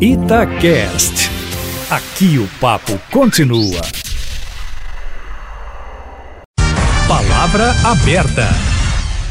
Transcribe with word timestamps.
Itacast. 0.00 1.28
Aqui 1.90 2.38
o 2.38 2.46
papo 2.60 2.96
continua. 3.10 3.80
Palavra 7.08 7.72
aberta. 7.82 8.77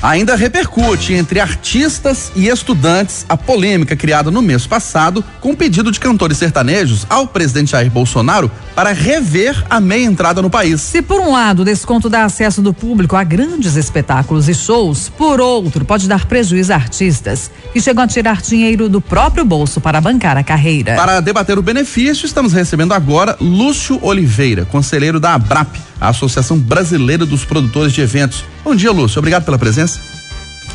Ainda 0.02 0.36
repercute 0.36 1.13
entre 1.13 1.39
artistas 1.39 2.31
e 2.36 2.47
estudantes 2.47 3.25
a 3.28 3.36
polêmica 3.36 3.96
criada 3.96 4.29
no 4.29 4.43
mês 4.43 4.68
passado 4.68 5.23
com 5.41 5.52
o 5.52 5.57
pedido 5.57 5.91
de 5.91 6.00
cantores 6.00 6.38
sertanejos 6.38 7.07
ao 7.09 7.25
presidente 7.25 7.71
Jair 7.71 7.89
Bolsonaro 7.89 8.52
para 8.75 8.94
rever 8.94 9.66
a 9.68 9.80
meia 9.80 10.05
entrada 10.05 10.39
no 10.39 10.52
país. 10.52 10.81
Se 10.81 11.02
por 11.02 11.20
um 11.20 11.31
lado 11.31 11.63
o 11.63 11.66
desconto 11.66 12.09
dá 12.09 12.25
acesso 12.25 12.62
do 12.62 12.75
público 12.75 13.16
a 13.16 13.23
grandes 13.23 13.75
espetáculos 13.75 14.48
e 14.48 14.54
shows, 14.54 15.09
por 15.09 15.41
outro 15.41 15.84
pode 15.84 16.07
dar 16.07 16.25
prejuízo 16.27 16.73
a 16.73 16.75
artistas 16.75 17.50
que 17.73 17.82
chegam 17.82 18.04
a 18.04 18.07
tirar 18.07 18.39
dinheiro 18.39 18.88
do 18.88 19.02
próprio 19.02 19.43
bolso 19.43 19.82
para 19.82 20.00
bancar 20.00 20.38
a 20.38 20.43
carreira. 20.43 20.95
Para 20.95 21.20
debater 21.21 21.57
o 21.57 21.64
benefício, 21.64 22.27
estamos 22.27 22.53
recebendo 22.53 22.94
agora 22.94 23.36
Lúcio 23.41 23.98
Oliveira, 24.03 24.64
conselheiro 24.66 25.20
da 25.20 25.34
ABRAP, 25.34 25.75
a 26.00 26.09
Associação 26.09 26.59
Brasileira 26.59 27.25
dos 27.25 27.44
Produtores 27.44 27.91
de 27.91 28.02
Eventos. 28.02 28.45
Bom 28.67 28.76
dia, 28.76 28.91
Lúcio. 28.91 29.20
Obrigado 29.20 29.45
pela 29.45 29.57
presença. 29.57 29.98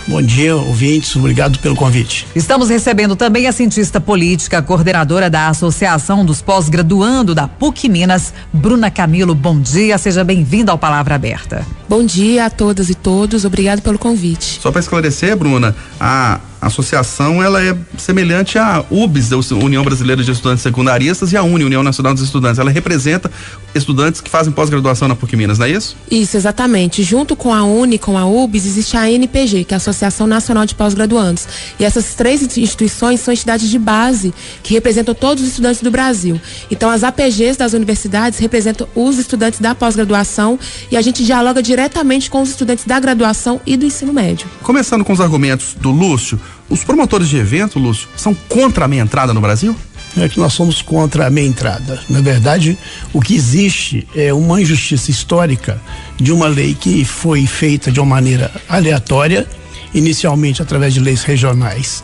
Bom 0.08 0.22
dia, 0.22 0.56
ouvintes. 0.56 1.14
Obrigado 1.14 1.58
pelo 1.58 1.76
convite. 1.76 2.26
Estamos 2.34 2.70
recebendo 2.70 3.14
também 3.14 3.46
a 3.46 3.52
cientista 3.52 4.00
política, 4.00 4.62
coordenadora 4.62 5.28
da 5.28 5.48
Associação 5.48 6.24
dos 6.24 6.40
Pós-Graduando 6.40 7.34
da 7.34 7.46
PUC 7.46 7.90
Minas, 7.90 8.32
Bruna 8.50 8.90
Camilo. 8.90 9.34
Bom 9.34 9.60
dia, 9.60 9.98
seja 9.98 10.24
bem-vinda 10.24 10.72
ao 10.72 10.78
Palavra 10.78 11.16
Aberta. 11.16 11.66
Bom 11.86 12.02
dia 12.02 12.46
a 12.46 12.50
todas 12.50 12.88
e 12.88 12.94
todos. 12.94 13.44
Obrigado 13.44 13.82
pelo 13.82 13.98
convite. 13.98 14.58
Só 14.62 14.72
para 14.72 14.80
esclarecer, 14.80 15.36
Bruna, 15.36 15.76
a 16.00 16.40
a 16.62 16.68
associação 16.68 17.42
ela 17.42 17.60
é 17.60 17.76
semelhante 17.98 18.56
à 18.56 18.84
UBS, 18.88 19.30
da 19.30 19.36
União 19.56 19.82
Brasileira 19.82 20.22
de 20.22 20.30
Estudantes 20.30 20.62
Secundaristas, 20.62 21.32
e 21.32 21.36
à 21.36 21.42
UNE, 21.42 21.64
União 21.64 21.82
Nacional 21.82 22.14
dos 22.14 22.22
Estudantes. 22.22 22.60
Ela 22.60 22.70
representa 22.70 23.28
estudantes 23.74 24.20
que 24.20 24.30
fazem 24.30 24.52
pós-graduação 24.52 25.08
na 25.08 25.16
PUC 25.16 25.36
Minas, 25.36 25.58
não 25.58 25.66
é 25.66 25.70
isso? 25.70 25.96
Isso, 26.08 26.36
exatamente. 26.36 27.02
Junto 27.02 27.34
com 27.34 27.52
a 27.52 27.64
UNE, 27.64 27.98
com 27.98 28.16
a 28.16 28.24
UBS, 28.26 28.64
existe 28.64 28.96
a 28.96 29.10
NPG, 29.10 29.64
que 29.64 29.74
é 29.74 29.76
a 29.76 29.78
Associação 29.78 30.24
Nacional 30.28 30.64
de 30.64 30.76
Pós-Graduandos. 30.76 31.48
E 31.80 31.84
essas 31.84 32.14
três 32.14 32.42
instituições 32.56 33.18
são 33.18 33.34
entidades 33.34 33.68
de 33.68 33.78
base 33.78 34.32
que 34.62 34.72
representam 34.72 35.16
todos 35.16 35.42
os 35.42 35.50
estudantes 35.50 35.82
do 35.82 35.90
Brasil. 35.90 36.40
Então, 36.70 36.88
as 36.88 37.02
APGs 37.02 37.58
das 37.58 37.72
universidades 37.72 38.38
representam 38.38 38.86
os 38.94 39.18
estudantes 39.18 39.58
da 39.58 39.74
pós-graduação 39.74 40.56
e 40.92 40.96
a 40.96 41.02
gente 41.02 41.24
dialoga 41.24 41.60
diretamente 41.60 42.30
com 42.30 42.40
os 42.40 42.50
estudantes 42.50 42.84
da 42.84 43.00
graduação 43.00 43.60
e 43.66 43.76
do 43.76 43.84
ensino 43.84 44.12
médio. 44.12 44.46
Começando 44.62 45.04
com 45.04 45.12
os 45.12 45.20
argumentos 45.20 45.74
do 45.74 45.90
Lúcio, 45.90 46.38
os 46.72 46.82
promotores 46.82 47.28
de 47.28 47.36
evento, 47.36 47.78
Lúcio, 47.78 48.08
são 48.16 48.32
contra 48.32 48.86
a 48.86 48.88
meia 48.88 49.02
entrada 49.02 49.34
no 49.34 49.42
Brasil? 49.42 49.76
É 50.16 50.26
que 50.26 50.40
nós 50.40 50.54
somos 50.54 50.80
contra 50.80 51.26
a 51.26 51.30
meia 51.30 51.46
entrada. 51.46 52.00
Na 52.08 52.22
verdade, 52.22 52.78
o 53.12 53.20
que 53.20 53.34
existe 53.34 54.08
é 54.16 54.32
uma 54.32 54.58
injustiça 54.60 55.10
histórica 55.10 55.78
de 56.16 56.32
uma 56.32 56.46
lei 56.48 56.74
que 56.74 57.04
foi 57.04 57.46
feita 57.46 57.92
de 57.92 58.00
uma 58.00 58.06
maneira 58.06 58.50
aleatória, 58.66 59.46
inicialmente 59.92 60.62
através 60.62 60.94
de 60.94 61.00
leis 61.00 61.22
regionais 61.22 62.02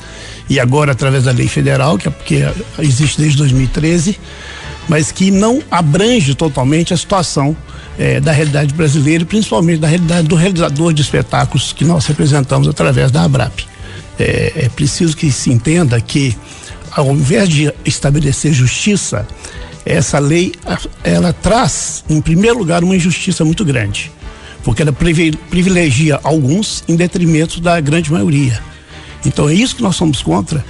e 0.50 0.60
agora 0.60 0.92
através 0.92 1.24
da 1.24 1.32
lei 1.32 1.48
federal, 1.48 1.96
que, 1.96 2.08
é, 2.08 2.12
que 2.22 2.82
existe 2.82 3.18
desde 3.18 3.38
2013, 3.38 4.20
mas 4.86 5.10
que 5.10 5.30
não 5.30 5.62
abrange 5.70 6.34
totalmente 6.34 6.92
a 6.92 6.96
situação 6.96 7.56
é, 7.98 8.20
da 8.20 8.32
realidade 8.32 8.74
brasileira 8.74 9.24
principalmente 9.24 9.80
da 9.80 9.88
realidade 9.88 10.28
do 10.28 10.36
realizador 10.36 10.92
de 10.92 11.00
espetáculos 11.00 11.72
que 11.72 11.86
nós 11.86 12.04
representamos 12.04 12.68
através 12.68 13.10
da 13.10 13.22
ABRAP 13.22 13.66
é, 14.18 14.64
é 14.64 14.68
preciso 14.68 15.16
que 15.16 15.30
se 15.30 15.50
entenda 15.50 16.00
que, 16.00 16.36
ao 16.90 17.12
invés 17.12 17.48
de 17.48 17.72
estabelecer 17.84 18.52
justiça, 18.52 19.26
essa 19.84 20.18
lei 20.18 20.52
ela 21.02 21.32
traz, 21.32 22.04
em 22.08 22.20
primeiro 22.20 22.58
lugar, 22.58 22.84
uma 22.84 22.96
injustiça 22.96 23.44
muito 23.44 23.64
grande, 23.64 24.10
porque 24.62 24.82
ela 24.82 24.92
privilegia 24.92 26.20
alguns 26.22 26.84
em 26.86 26.96
detrimento 26.96 27.60
da 27.60 27.80
grande 27.80 28.12
maioria. 28.12 28.60
Então 29.24 29.48
é 29.48 29.54
isso 29.54 29.76
que 29.76 29.82
nós 29.82 29.96
somos 29.96 30.22
contra 30.22 30.64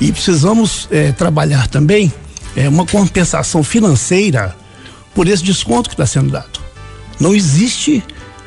e 0.00 0.12
precisamos 0.12 0.88
é, 0.90 1.12
trabalhar 1.12 1.68
também 1.68 2.12
é, 2.56 2.68
uma 2.68 2.86
compensação 2.86 3.62
financeira 3.62 4.56
por 5.14 5.28
esse 5.28 5.42
desconto 5.42 5.88
que 5.88 5.94
está 5.94 6.06
sendo 6.06 6.30
dado. 6.30 6.60
Não 7.20 7.34
existe 7.34 8.02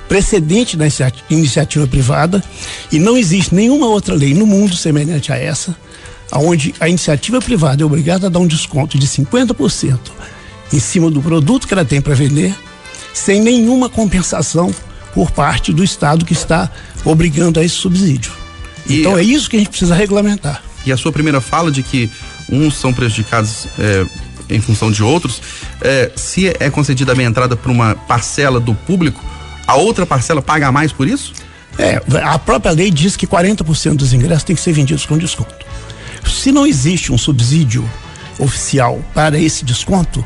precedente 0.08 0.78
da 0.78 0.86
iniciativa 1.30 1.88
privada 1.88 2.44
e 2.92 3.00
não 3.00 3.18
existe 3.18 3.54
nenhuma 3.54 3.88
outra 3.88 4.16
lei 4.16 4.34
no 4.34 4.46
mundo 4.46 4.76
semelhante 4.76 5.32
a 5.32 5.38
essa, 5.38 5.76
onde 6.32 6.74
a 6.80 6.88
iniciativa 6.88 7.42
privada 7.42 7.84
é 7.84 7.86
obrigada 7.86 8.28
a 8.28 8.30
dar 8.30 8.40
um 8.40 8.48
desconto 8.48 8.98
de 8.98 9.08
50% 9.08 9.98
em 10.72 10.80
cima 10.80 11.10
do 11.10 11.22
produto 11.22 11.68
que 11.68 11.74
ela 11.74 11.86
tem 11.86 12.02
para 12.02 12.14
vender, 12.14 12.54
sem 13.14 13.42
nenhuma 13.42 13.90
compensação 13.90 14.74
por 15.14 15.32
parte 15.32 15.74
do 15.74 15.84
Estado 15.84 16.26
que 16.26 16.34
está 16.34 16.70
obrigando 17.04 17.60
a 17.60 17.64
esse 17.64 17.76
subsídio. 17.76 18.32
E 18.88 19.00
então 19.00 19.18
é 19.18 19.24
isso 19.24 19.50
que 19.50 19.56
a 19.56 19.60
gente 19.60 19.70
precisa 19.70 19.96
regulamentar. 19.96 20.62
E 20.86 20.92
a 20.92 20.98
sua 20.98 21.12
primeira 21.12 21.42
fala 21.42 21.72
de 21.72 21.84
que 21.84 22.10
uns 22.50 22.76
são 22.76 22.94
prejudicados 22.94 23.68
é, 23.78 24.06
em 24.50 24.62
função 24.62 24.92
de 24.92 25.04
outros, 25.04 25.42
é, 25.82 26.12
se 26.16 26.48
é 26.48 26.70
concedida 26.70 27.12
a 27.12 27.16
minha 27.16 27.28
entrada 27.28 27.56
para 27.56 27.72
uma 27.72 27.96
parcela 27.96 28.60
do 28.60 28.74
público, 28.74 29.24
a 29.68 29.76
outra 29.76 30.06
parcela 30.06 30.42
paga 30.42 30.72
mais 30.72 30.92
por 30.92 31.08
isso? 31.08 31.34
É, 31.78 32.02
a 32.24 32.40
própria 32.40 32.72
lei 32.72 32.90
diz 32.90 33.16
que 33.16 33.28
40% 33.28 33.96
dos 33.96 34.14
ingressos 34.14 34.44
tem 34.44 34.56
que 34.56 34.62
ser 34.62 34.72
vendidos 34.72 35.06
com 35.06 35.18
desconto. 35.18 35.54
Se 36.26 36.52
não 36.52 36.66
existe 36.66 37.12
um 37.12 37.18
subsídio 37.18 37.88
oficial 38.40 39.02
para 39.14 39.38
esse 39.38 39.64
desconto, 39.64 40.24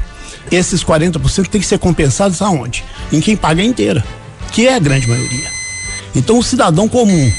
esses 0.51 0.83
40% 0.83 1.47
tem 1.47 1.59
que 1.59 1.67
ser 1.67 1.79
compensados 1.79 2.41
aonde? 2.41 2.83
Em 3.11 3.19
quem 3.19 3.35
paga 3.35 3.61
inteira, 3.61 4.03
que 4.51 4.67
é 4.67 4.75
a 4.75 4.79
grande 4.79 5.07
maioria. 5.07 5.49
Então 6.15 6.37
o 6.37 6.43
cidadão 6.43 6.87
comum 6.87 7.31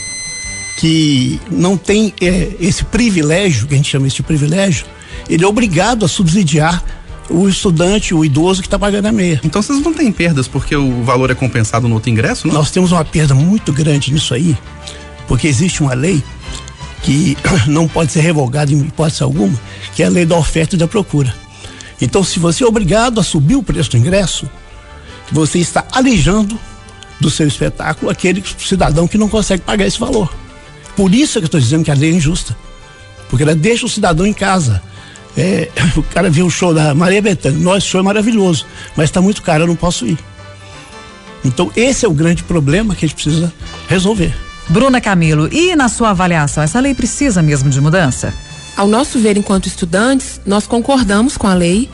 que 0.79 1.41
não 1.51 1.77
tem 1.77 2.13
é, 2.21 2.51
esse 2.59 2.85
privilégio, 2.85 3.67
que 3.67 3.75
a 3.75 3.77
gente 3.77 3.91
chama 3.91 4.07
isso 4.07 4.17
de 4.17 4.23
privilégio, 4.23 4.87
ele 5.29 5.45
é 5.45 5.47
obrigado 5.47 6.05
a 6.05 6.09
subsidiar 6.09 6.83
o 7.31 7.49
estudante, 7.49 8.15
o 8.15 8.25
idoso 8.25 8.61
que 8.61 8.67
está 8.67 8.79
pagando 8.79 9.07
a 9.07 9.13
meia. 9.13 9.41
Então 9.45 9.63
vocês 9.63 9.81
não 9.81 9.93
têm 9.93 10.11
perdas 10.13 10.49
porque 10.49 10.75
o 10.77 11.03
valor 11.03 11.31
é 11.31 11.35
compensado 11.35 11.89
no 11.89 11.95
outro 11.95 12.11
ingresso, 12.11 12.47
não? 12.47 12.55
Nós 12.55 12.71
temos 12.71 12.93
uma 12.93 13.05
perda 13.05 13.35
muito 13.35 13.73
grande 13.73 14.13
nisso 14.13 14.35
aí, 14.35 14.57
porque 15.27 15.47
existe 15.47 15.83
uma 15.83 15.95
lei 15.95 16.23
que 17.03 17.37
não 17.67 17.89
pode 17.89 18.13
ser 18.13 18.21
revogada 18.21 18.73
em 18.73 18.81
hipótese 18.81 19.23
alguma, 19.23 19.59
que 19.95 20.03
é 20.03 20.07
a 20.07 20.11
lei 20.11 20.25
da 20.25 20.37
oferta 20.37 20.75
e 20.75 20.79
da 20.79 20.89
procura. 20.89 21.35
Então, 22.01 22.25
se 22.25 22.39
você 22.39 22.65
é 22.65 22.67
obrigado 22.67 23.21
a 23.21 23.23
subir 23.23 23.55
o 23.55 23.63
preço 23.63 23.91
do 23.91 23.97
ingresso, 23.97 24.51
você 25.31 25.59
está 25.59 25.87
alijando 25.93 26.59
do 27.21 27.31
seu 27.31 27.47
espetáculo 27.47 28.11
aquele 28.11 28.43
cidadão 28.59 29.07
que 29.07 29.17
não 29.17 29.29
consegue 29.29 29.63
pagar 29.63 29.87
esse 29.87 29.99
valor. 29.99 30.33
Por 30.97 31.15
isso 31.15 31.39
é 31.39 31.41
que 31.41 31.45
eu 31.45 31.47
estou 31.47 31.61
dizendo 31.61 31.85
que 31.85 31.91
a 31.91 31.95
lei 31.95 32.11
é 32.11 32.15
injusta. 32.15 32.57
Porque 33.31 33.45
ela 33.45 33.55
deixa 33.55 33.87
o 33.87 33.89
cidadão 33.89 34.27
em 34.27 34.33
casa 34.33 34.83
é, 35.37 35.69
o 35.97 36.03
cara 36.03 36.31
viu 36.31 36.47
o 36.47 36.51
show 36.51 36.75
da 36.75 36.95
Maria 36.95 37.23
Bethânia. 37.23 37.59
Nosso 37.59 37.87
show 37.87 38.01
é 38.01 38.05
maravilhoso, 38.05 38.67
mas 38.97 39.05
está 39.05 39.21
muito 39.21 39.43
caro, 39.43 39.65
eu 39.65 39.67
não 39.67 39.77
posso 39.77 40.07
ir. 40.07 40.19
Então, 41.45 41.71
esse 41.75 42.05
é 42.05 42.09
o 42.09 42.13
grande 42.13 42.43
problema 42.43 42.95
que 42.95 43.05
a 43.05 43.09
gente 43.09 43.17
precisa 43.17 43.53
resolver. 43.89 44.35
Bruna 44.69 45.01
Camilo, 45.01 45.53
e 45.53 45.75
na 45.75 45.89
sua 45.89 46.11
avaliação, 46.11 46.63
essa 46.63 46.79
lei 46.79 46.95
precisa 46.95 47.43
mesmo 47.43 47.69
de 47.69 47.81
mudança? 47.81 48.33
Ao 48.77 48.87
nosso 48.87 49.19
ver, 49.19 49.37
enquanto 49.37 49.67
estudantes, 49.67 50.41
nós 50.47 50.67
concordamos 50.67 51.37
com 51.37 51.47
a 51.47 51.55
lei 51.55 51.91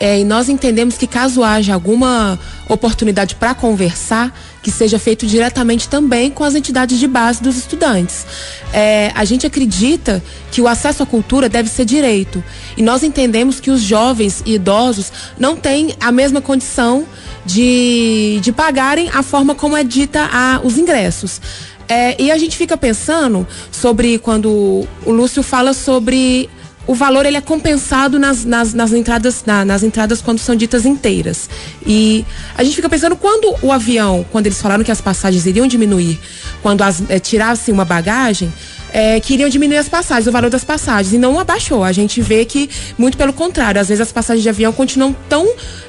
é, 0.00 0.18
e 0.18 0.24
nós 0.24 0.48
entendemos 0.48 0.96
que 0.96 1.06
caso 1.06 1.44
haja 1.44 1.74
alguma 1.74 2.38
oportunidade 2.66 3.34
para 3.34 3.54
conversar, 3.54 4.34
que 4.62 4.70
seja 4.70 4.98
feito 4.98 5.26
diretamente 5.26 5.90
também 5.90 6.30
com 6.30 6.42
as 6.42 6.54
entidades 6.54 6.98
de 6.98 7.06
base 7.06 7.42
dos 7.42 7.58
estudantes. 7.58 8.26
É, 8.72 9.12
a 9.14 9.26
gente 9.26 9.46
acredita 9.46 10.22
que 10.50 10.62
o 10.62 10.66
acesso 10.66 11.02
à 11.02 11.06
cultura 11.06 11.50
deve 11.50 11.68
ser 11.68 11.84
direito. 11.84 12.42
E 12.78 12.82
nós 12.82 13.02
entendemos 13.02 13.60
que 13.60 13.70
os 13.70 13.82
jovens 13.82 14.42
e 14.46 14.54
idosos 14.54 15.12
não 15.38 15.54
têm 15.54 15.94
a 16.00 16.10
mesma 16.10 16.40
condição 16.40 17.04
de, 17.44 18.38
de 18.40 18.52
pagarem 18.52 19.10
a 19.12 19.22
forma 19.22 19.54
como 19.54 19.76
é 19.76 19.84
dita 19.84 20.30
a, 20.32 20.60
os 20.64 20.78
ingressos. 20.78 21.42
É, 21.86 22.16
e 22.22 22.30
a 22.30 22.38
gente 22.38 22.56
fica 22.56 22.76
pensando 22.76 23.46
sobre 23.70 24.18
quando 24.18 24.86
o 25.04 25.10
Lúcio 25.10 25.42
fala 25.42 25.74
sobre 25.74 26.48
o 26.86 26.94
valor 26.94 27.24
ele 27.26 27.36
é 27.36 27.40
compensado 27.40 28.18
nas, 28.18 28.44
nas, 28.44 28.74
nas 28.74 28.92
entradas 28.92 29.44
na, 29.46 29.64
nas 29.64 29.82
entradas 29.82 30.20
quando 30.20 30.38
são 30.38 30.56
ditas 30.56 30.84
inteiras. 30.84 31.48
E 31.86 32.24
a 32.56 32.64
gente 32.64 32.74
fica 32.76 32.88
pensando 32.88 33.16
quando 33.16 33.54
o 33.62 33.70
avião, 33.70 34.24
quando 34.30 34.46
eles 34.46 34.60
falaram 34.60 34.82
que 34.82 34.90
as 34.90 35.00
passagens 35.00 35.46
iriam 35.46 35.66
diminuir, 35.66 36.18
quando 36.62 36.82
as, 36.82 37.02
é, 37.08 37.18
tirasse 37.18 37.70
uma 37.70 37.84
bagagem, 37.84 38.52
é, 38.92 39.20
queriam 39.20 39.48
diminuir 39.48 39.78
as 39.78 39.88
passagens, 39.88 40.26
o 40.26 40.32
valor 40.32 40.50
das 40.50 40.64
passagens, 40.64 41.12
e 41.14 41.18
não 41.18 41.38
abaixou. 41.38 41.84
A 41.84 41.92
gente 41.92 42.20
vê 42.20 42.44
que, 42.44 42.68
muito 42.98 43.16
pelo 43.16 43.32
contrário, 43.32 43.80
às 43.80 43.88
vezes 43.88 44.00
as 44.00 44.12
passagens 44.12 44.42
de 44.42 44.48
avião 44.48 44.72
continuam 44.72 45.14
tão 45.28 45.46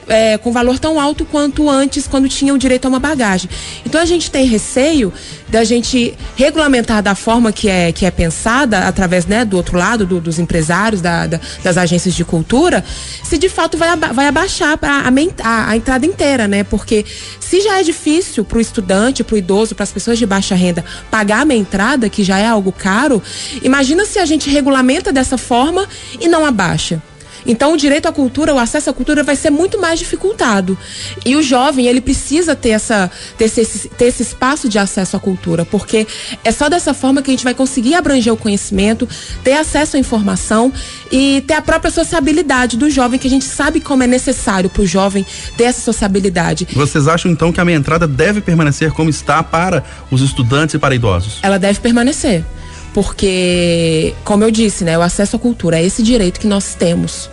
é, 0.07 0.37
com 0.37 0.51
valor 0.51 0.77
tão 0.77 0.99
alto 0.99 1.25
quanto 1.25 1.69
antes, 1.69 2.07
quando 2.07 2.27
tinham 2.27 2.57
direito 2.57 2.85
a 2.85 2.89
uma 2.89 2.99
bagagem. 2.99 3.49
Então 3.85 4.01
a 4.01 4.05
gente 4.05 4.29
tem 4.29 4.45
receio 4.45 5.11
da 5.51 5.65
gente 5.65 6.18
regulamentar 6.38 7.03
da 7.03 7.13
forma 7.13 7.51
que 7.51 7.69
é, 7.69 7.92
que 7.92 8.06
é 8.06 8.12
pensada, 8.12 8.88
através 8.88 9.25
né, 9.25 9.44
do 9.44 9.57
outro 9.57 9.77
lado, 9.77 10.06
do, 10.06 10.19
dos 10.21 10.39
empresários, 10.39 11.01
da, 11.01 11.27
da, 11.27 11.39
das 11.62 11.77
agências 11.77 12.15
de 12.15 12.24
cultura, 12.24 12.83
se 13.24 13.38
de 13.38 13.50
fato 13.50 13.77
vai, 13.77 13.89
aba 13.89 14.13
vai 14.13 14.27
abaixar 14.27 14.80
a, 14.81 15.09
a, 15.44 15.69
a, 15.69 15.75
entrada 15.75 16.06
inteira, 16.06 16.48
né? 16.48 16.63
Porque 16.63 17.06
se 17.39 17.59
já 17.62 17.80
é 17.80 17.83
difícil 17.83 18.45
para 18.45 18.57
o 18.57 18.62
estudante, 18.62 19.24
para 19.24 19.36
o 19.36 19.38
idoso, 19.38 19.75
para 19.75 19.83
as 19.83 19.92
pessoas 19.92 20.18
de 20.18 20.25
baixa 20.25 20.56
renda 20.56 20.86
pagar 21.09 21.45
a 21.45 21.54
entrada, 21.54 22.09
que 22.09 22.24
já 22.24 22.39
é 22.39 22.47
algo 22.47 22.71
caro, 22.71 23.21
imagina 23.62 24.06
se 24.06 24.19
a 24.19 24.25
gente 24.25 24.50
regulamenta 24.50 25.12
dessa 25.12 25.38
forma 25.38 25.88
e 26.19 26.27
não 26.30 26.45
abaixa. 26.45 27.01
Então, 27.45 27.73
o 27.73 27.77
direito 27.77 28.07
à 28.07 28.11
cultura, 28.11 28.53
o 28.53 28.59
acesso 28.59 28.89
à 28.89 28.93
cultura 28.93 29.23
vai 29.23 29.35
ser 29.35 29.49
muito 29.49 29.79
mais 29.79 29.99
dificultado. 29.99 30.77
E 31.25 31.35
o 31.35 31.41
jovem, 31.41 31.88
ele 31.88 32.01
precisa 32.01 32.55
ter, 32.55 32.69
essa, 32.69 33.09
ter, 33.38 33.45
esse, 33.45 33.89
ter 33.89 34.05
esse 34.05 34.23
espaço 34.23 34.69
de 34.69 34.77
acesso 34.77 35.15
à 35.17 35.19
cultura, 35.19 35.65
porque 35.65 36.07
é 36.43 36.51
só 36.51 36.69
dessa 36.69 36.93
forma 36.93 37.21
que 37.21 37.29
a 37.29 37.33
gente 37.33 37.43
vai 37.43 37.53
conseguir 37.53 37.95
abranger 37.95 38.33
o 38.33 38.38
conhecimento, 38.38 39.07
ter 39.43 39.53
acesso 39.53 39.97
à 39.97 39.99
informação 39.99 40.71
e 41.11 41.41
ter 41.47 41.55
a 41.55 41.61
própria 41.61 41.91
sociabilidade 41.91 42.77
do 42.77 42.89
jovem, 42.89 43.19
que 43.19 43.27
a 43.27 43.29
gente 43.29 43.45
sabe 43.45 43.79
como 43.79 44.03
é 44.03 44.07
necessário 44.07 44.69
para 44.69 44.81
o 44.81 44.85
jovem 44.85 45.25
ter 45.57 45.65
essa 45.65 45.81
sociabilidade. 45.81 46.67
Vocês 46.73 47.07
acham, 47.07 47.31
então, 47.31 47.51
que 47.51 47.59
a 47.59 47.65
minha 47.65 47.77
entrada 47.77 48.07
deve 48.07 48.41
permanecer 48.41 48.91
como 48.91 49.09
está 49.09 49.44
para 49.44 49.83
os 50.09 50.21
estudantes 50.21 50.75
e 50.75 50.79
para 50.79 50.95
idosos? 50.95 51.39
Ela 51.41 51.57
deve 51.57 51.79
permanecer 51.79 52.44
porque, 52.93 54.13
como 54.23 54.43
eu 54.43 54.51
disse, 54.51 54.83
né, 54.83 54.97
o 54.97 55.01
acesso 55.01 55.35
à 55.35 55.39
cultura 55.39 55.79
é 55.79 55.85
esse 55.85 56.03
direito 56.03 56.39
que 56.39 56.47
nós 56.47 56.75
temos. 56.75 57.29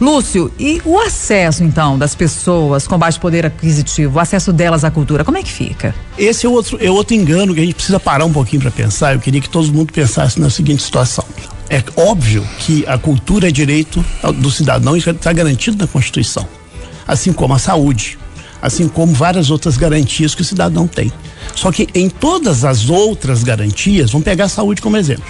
Lúcio, 0.00 0.52
e 0.58 0.80
o 0.84 0.98
acesso, 0.98 1.62
então, 1.62 1.98
das 1.98 2.14
pessoas 2.14 2.86
com 2.86 2.98
baixo 2.98 3.20
poder 3.20 3.46
aquisitivo, 3.46 4.16
o 4.16 4.20
acesso 4.20 4.52
delas 4.52 4.84
à 4.84 4.90
cultura, 4.90 5.24
como 5.24 5.38
é 5.38 5.42
que 5.42 5.50
fica? 5.50 5.94
Esse 6.16 6.46
é 6.46 6.48
outro, 6.48 6.78
é 6.80 6.90
outro 6.90 7.14
engano 7.14 7.54
que 7.54 7.60
a 7.60 7.64
gente 7.64 7.74
precisa 7.74 8.00
parar 8.00 8.24
um 8.24 8.32
pouquinho 8.32 8.62
para 8.62 8.70
pensar. 8.70 9.14
Eu 9.14 9.20
queria 9.20 9.40
que 9.40 9.48
todo 9.48 9.72
mundo 9.72 9.92
pensasse 9.92 10.40
na 10.40 10.50
seguinte 10.50 10.82
situação. 10.82 11.24
É 11.68 11.82
óbvio 11.96 12.46
que 12.58 12.84
a 12.86 12.98
cultura 12.98 13.48
é 13.48 13.52
direito 13.52 14.04
do 14.36 14.50
cidadão 14.50 14.96
e 14.96 15.00
está 15.00 15.32
garantido 15.32 15.76
na 15.78 15.86
Constituição, 15.86 16.46
assim 17.06 17.32
como 17.32 17.54
a 17.54 17.58
saúde, 17.58 18.18
assim 18.60 18.88
como 18.88 19.14
várias 19.14 19.50
outras 19.50 19.76
garantias 19.76 20.34
que 20.34 20.42
o 20.42 20.44
cidadão 20.44 20.88
tem. 20.88 21.12
Só 21.54 21.70
que 21.70 21.88
em 21.94 22.08
todas 22.08 22.64
as 22.64 22.88
outras 22.88 23.42
garantias, 23.42 24.10
vamos 24.10 24.24
pegar 24.24 24.44
a 24.44 24.48
saúde 24.48 24.80
como 24.80 24.96
exemplo, 24.96 25.24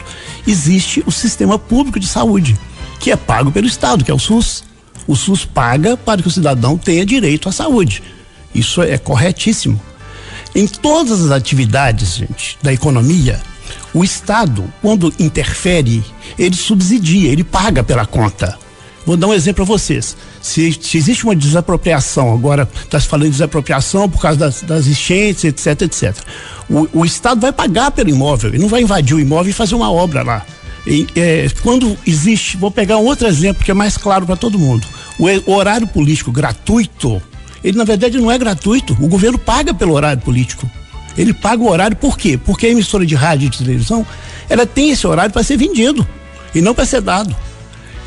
existe 0.47 1.03
o 1.07 1.11
sistema 1.11 1.59
público 1.59 1.99
de 1.99 2.07
saúde 2.07 2.59
que 3.01 3.11
é 3.11 3.17
pago 3.17 3.51
pelo 3.51 3.67
Estado, 3.67 4.05
que 4.05 4.11
é 4.11 4.15
o 4.15 4.19
SUS. 4.19 4.63
O 5.07 5.17
SUS 5.17 5.45
paga 5.45 5.97
para 5.97 6.21
que 6.21 6.29
o 6.29 6.31
cidadão 6.31 6.77
tenha 6.77 7.05
direito 7.05 7.49
à 7.49 7.53
saúde. 7.53 8.03
Isso 8.55 8.83
é 8.83 8.99
corretíssimo. 8.99 9.81
Em 10.55 10.67
todas 10.67 11.25
as 11.25 11.31
atividades, 11.31 12.17
gente, 12.17 12.59
da 12.63 12.73
economia, 12.73 13.41
o 13.95 14.05
Estado, 14.05 14.73
quando 14.83 15.13
interfere, 15.19 16.05
ele 16.39 16.55
subsidia, 16.55 17.33
ele 17.33 17.43
paga 17.43 17.83
pela 17.83 18.05
conta. 18.05 18.59
Vou 19.07 19.17
dar 19.17 19.29
um 19.29 19.35
exemplo 19.35 19.65
para 19.65 19.75
vocês. 19.77 20.17
Se, 20.43 20.79
se, 20.81 20.99
existe 20.99 21.25
uma 21.25 21.35
desapropriação, 21.35 22.33
agora 22.33 22.69
está 22.85 23.01
se 23.01 23.07
falando 23.07 23.27
de 23.27 23.33
desapropriação 23.33 24.09
por 24.09 24.21
causa 24.21 24.39
das, 24.39 24.63
das 24.63 24.87
enchentes, 24.87 25.45
etc, 25.45 25.83
etc. 25.83 26.17
O, 26.69 27.01
o 27.01 27.05
Estado 27.05 27.41
vai 27.41 27.53
pagar 27.53 27.91
pelo 27.91 28.11
imóvel, 28.11 28.51
ele 28.51 28.59
não 28.59 28.69
vai 28.69 28.83
invadir 28.83 29.17
o 29.17 29.21
imóvel 29.21 29.51
e 29.51 29.55
fazer 29.55 29.75
uma 29.75 29.91
obra 29.91 30.23
lá. 30.23 30.47
E, 30.87 31.07
é, 31.17 31.47
quando 31.63 31.97
existe, 32.07 32.57
vou 32.57 32.71
pegar 32.71 32.97
um 32.99 33.05
outro 33.05 33.27
exemplo 33.27 33.65
que 33.65 33.71
é 33.71 33.75
mais 33.75 33.97
claro 33.97 34.27
para 34.27 34.37
todo 34.37 34.59
mundo. 34.59 34.87
O, 35.19 35.27
o, 35.51 35.55
horário 35.55 35.87
político 35.87 36.33
gratuito, 36.33 37.21
ele 37.63 37.77
na 37.77 37.85
verdade 37.85 38.19
não 38.19 38.31
é 38.31 38.39
gratuito. 38.39 38.97
O 39.01 39.09
governo 39.09 39.39
paga 39.39 39.75
pelo 39.75 39.93
horário 39.93 40.23
político. 40.23 40.71
Ele 41.19 41.35
paga 41.35 41.63
o 41.63 41.69
horário 41.69 41.97
por 41.97 42.17
quê? 42.17 42.39
Porque 42.39 42.67
a 42.67 42.71
emissora 42.71 43.05
de 43.05 43.15
rádio 43.15 43.47
e 43.47 43.51
de 43.51 43.59
televisão, 43.59 44.07
ela 44.49 44.65
tem 44.65 44.91
esse 44.91 45.07
horário 45.07 45.33
para 45.33 45.43
ser 45.43 45.57
vendido 45.57 46.07
e 46.55 46.61
não 46.61 46.75
para 46.75 46.87
ser 46.87 47.01
dado. 47.01 47.35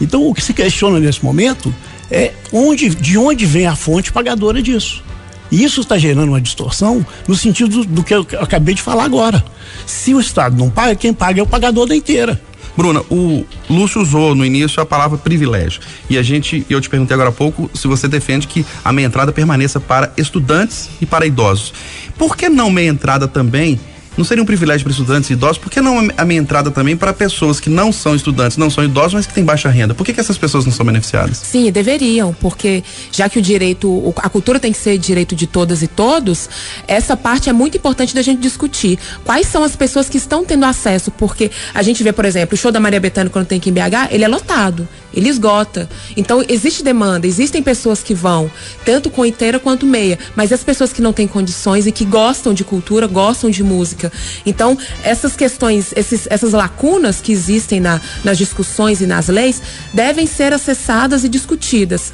Então 0.03 0.27
o 0.27 0.33
que 0.33 0.41
se 0.41 0.53
questiona 0.53 0.99
nesse 0.99 1.23
momento 1.23 1.73
é 2.11 2.33
onde, 2.51 2.89
de 2.89 3.17
onde 3.17 3.45
vem 3.45 3.65
a 3.65 3.75
fonte 3.75 4.11
pagadora 4.11 4.61
disso. 4.61 5.03
E 5.49 5.63
isso 5.63 5.81
está 5.81 5.97
gerando 5.97 6.29
uma 6.29 6.41
distorção 6.41 7.05
no 7.27 7.35
sentido 7.35 7.85
do, 7.85 8.03
que 8.03 8.13
eu 8.13 8.25
acabei 8.39 8.75
de 8.75 8.81
falar 8.81 9.05
agora. 9.05 9.43
Se 9.85 10.13
o 10.13 10.19
Estado 10.19 10.57
não 10.57 10.69
paga, 10.69 10.95
quem 10.95 11.13
paga 11.13 11.39
é 11.39 11.43
o 11.43 11.47
pagador 11.47 11.87
da 11.87 11.95
inteira. 11.95 12.41
Bruna, 12.75 13.01
o 13.09 13.45
Lúcio 13.69 14.01
usou 14.01 14.33
no 14.33 14.43
início 14.43 14.81
a 14.81 14.85
palavra 14.85 15.17
privilégio. 15.17 15.79
E 16.09 16.17
a 16.17 16.23
gente, 16.23 16.65
eu 16.69 16.81
te 16.81 16.89
perguntei 16.89 17.13
agora 17.13 17.29
há 17.29 17.33
pouco 17.33 17.69
se 17.73 17.87
você 17.87 18.07
defende 18.07 18.47
que 18.47 18.65
a 18.83 18.91
meia 18.91 19.05
entrada 19.05 19.31
permaneça 19.31 19.79
para 19.79 20.11
estudantes 20.17 20.89
e 20.99 21.05
para 21.05 21.25
idosos. 21.25 21.71
Por 22.17 22.35
que 22.35 22.49
não 22.49 22.71
meia 22.71 22.89
entrada 22.89 23.27
também 23.27 23.79
não 24.17 24.23
seria 24.23 24.43
um 24.43 24.45
privilégio 24.45 24.83
para 24.83 24.91
estudantes 24.91 25.29
e 25.29 25.33
idosos? 25.33 25.57
Por 25.57 25.71
que 25.71 25.81
não 25.81 26.09
a 26.17 26.25
minha 26.25 26.39
entrada 26.39 26.71
também 26.71 26.95
para 26.95 27.13
pessoas 27.13 27.59
que 27.59 27.69
não 27.69 27.91
são 27.91 28.15
estudantes, 28.15 28.57
não 28.57 28.69
são 28.69 28.83
idosos, 28.83 29.13
mas 29.13 29.25
que 29.25 29.33
têm 29.33 29.43
baixa 29.43 29.69
renda? 29.69 29.93
Por 29.93 30.05
que, 30.05 30.13
que 30.13 30.19
essas 30.19 30.37
pessoas 30.37 30.65
não 30.65 30.71
são 30.71 30.85
beneficiadas? 30.85 31.37
Sim, 31.37 31.71
deveriam, 31.71 32.33
porque 32.33 32.83
já 33.11 33.27
que 33.29 33.39
o 33.39 33.41
direito, 33.41 34.13
a 34.17 34.29
cultura 34.29 34.59
tem 34.59 34.71
que 34.71 34.77
ser 34.77 34.97
direito 34.97 35.35
de 35.35 35.47
todas 35.47 35.81
e 35.81 35.87
todos, 35.87 36.49
essa 36.87 37.15
parte 37.17 37.49
é 37.49 37.53
muito 37.53 37.77
importante 37.77 38.13
da 38.13 38.21
gente 38.21 38.41
discutir. 38.41 38.99
Quais 39.23 39.47
são 39.47 39.63
as 39.63 39.75
pessoas 39.75 40.09
que 40.09 40.17
estão 40.17 40.45
tendo 40.45 40.65
acesso? 40.65 41.11
Porque 41.11 41.51
a 41.73 41.81
gente 41.81 42.03
vê, 42.03 42.11
por 42.11 42.25
exemplo, 42.25 42.55
o 42.55 42.57
show 42.57 42.71
da 42.71 42.79
Maria 42.79 42.99
Bethânia 42.99 43.29
quando 43.29 43.47
tem 43.47 43.59
que 43.59 43.69
em 43.69 43.73
BH, 43.73 44.11
ele 44.11 44.23
é 44.23 44.27
lotado, 44.27 44.87
ele 45.13 45.29
esgota. 45.29 45.89
Então 46.15 46.43
existe 46.47 46.83
demanda, 46.83 47.27
existem 47.27 47.61
pessoas 47.61 48.01
que 48.01 48.13
vão, 48.13 48.49
tanto 48.85 49.09
com 49.09 49.25
inteira 49.25 49.59
quanto 49.59 49.85
meia, 49.85 50.17
mas 50.35 50.51
as 50.51 50.63
pessoas 50.63 50.91
que 50.91 51.01
não 51.01 51.13
têm 51.13 51.27
condições 51.27 51.85
e 51.87 51.91
que 51.91 52.05
gostam 52.05 52.53
de 52.53 52.63
cultura, 52.63 53.07
gostam 53.07 53.49
de 53.49 53.63
música, 53.63 54.11
então, 54.45 54.77
essas 55.03 55.35
questões, 55.35 55.93
esses, 55.95 56.27
essas 56.29 56.53
lacunas 56.53 57.21
que 57.21 57.31
existem 57.31 57.79
na, 57.79 57.99
nas 58.23 58.37
discussões 58.37 59.01
e 59.01 59.05
nas 59.05 59.27
leis 59.27 59.61
devem 59.93 60.25
ser 60.25 60.53
acessadas 60.53 61.23
e 61.23 61.29
discutidas. 61.29 62.13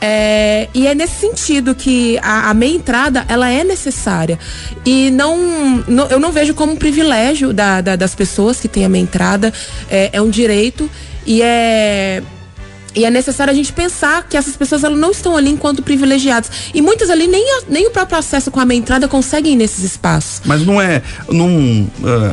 É, 0.00 0.68
e 0.72 0.86
é 0.86 0.94
nesse 0.94 1.18
sentido 1.18 1.74
que 1.74 2.18
a, 2.22 2.50
a, 2.50 2.54
meia 2.54 2.72
entrada 2.72 3.24
ela 3.26 3.50
é 3.50 3.64
necessária 3.64 4.38
e 4.86 5.10
não, 5.10 5.82
não 5.88 6.06
eu 6.06 6.20
não 6.20 6.30
vejo 6.30 6.54
como 6.54 6.74
um 6.74 6.76
privilégio 6.76 7.52
da, 7.52 7.80
da, 7.80 7.96
das 7.96 8.14
pessoas 8.14 8.60
que 8.60 8.68
têm 8.68 8.84
a 8.84 8.88
meia 8.88 9.02
entrada 9.02 9.52
é, 9.90 10.10
é 10.12 10.22
um 10.22 10.30
direito 10.30 10.88
e 11.26 11.42
é 11.42 12.22
e 12.94 13.04
é 13.04 13.10
necessário 13.10 13.52
a 13.52 13.54
gente 13.54 13.72
pensar 13.72 14.26
que 14.28 14.36
essas 14.36 14.56
pessoas 14.56 14.82
elas 14.82 14.98
não 14.98 15.10
estão 15.10 15.36
ali 15.36 15.50
enquanto 15.50 15.82
privilegiadas. 15.82 16.50
E 16.74 16.80
muitas 16.80 17.10
ali 17.10 17.26
nem, 17.26 17.44
nem 17.68 17.86
o 17.86 17.90
próprio 17.90 18.18
acesso 18.18 18.50
com 18.50 18.60
a 18.60 18.64
meia 18.64 18.78
entrada 18.78 19.06
conseguem 19.06 19.52
ir 19.52 19.56
nesses 19.56 19.84
espaços. 19.84 20.40
Mas 20.44 20.64
não 20.64 20.80
é. 20.80 21.02
Não 21.28 21.48
uh, 21.48 21.88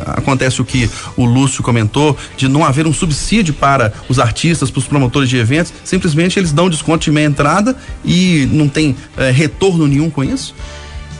acontece 0.06 0.60
o 0.60 0.64
que 0.64 0.90
o 1.16 1.24
Lúcio 1.24 1.62
comentou, 1.62 2.16
de 2.36 2.48
não 2.48 2.64
haver 2.64 2.86
um 2.86 2.92
subsídio 2.92 3.54
para 3.54 3.92
os 4.08 4.18
artistas, 4.18 4.70
para 4.70 4.78
os 4.78 4.86
promotores 4.86 5.28
de 5.28 5.36
eventos. 5.36 5.72
Simplesmente 5.84 6.38
eles 6.38 6.52
dão 6.52 6.70
desconto 6.70 7.04
de 7.04 7.12
meia 7.12 7.26
entrada 7.26 7.76
e 8.04 8.48
não 8.50 8.68
tem 8.68 8.90
uh, 8.90 9.32
retorno 9.32 9.86
nenhum 9.86 10.10
com 10.10 10.24
isso? 10.24 10.54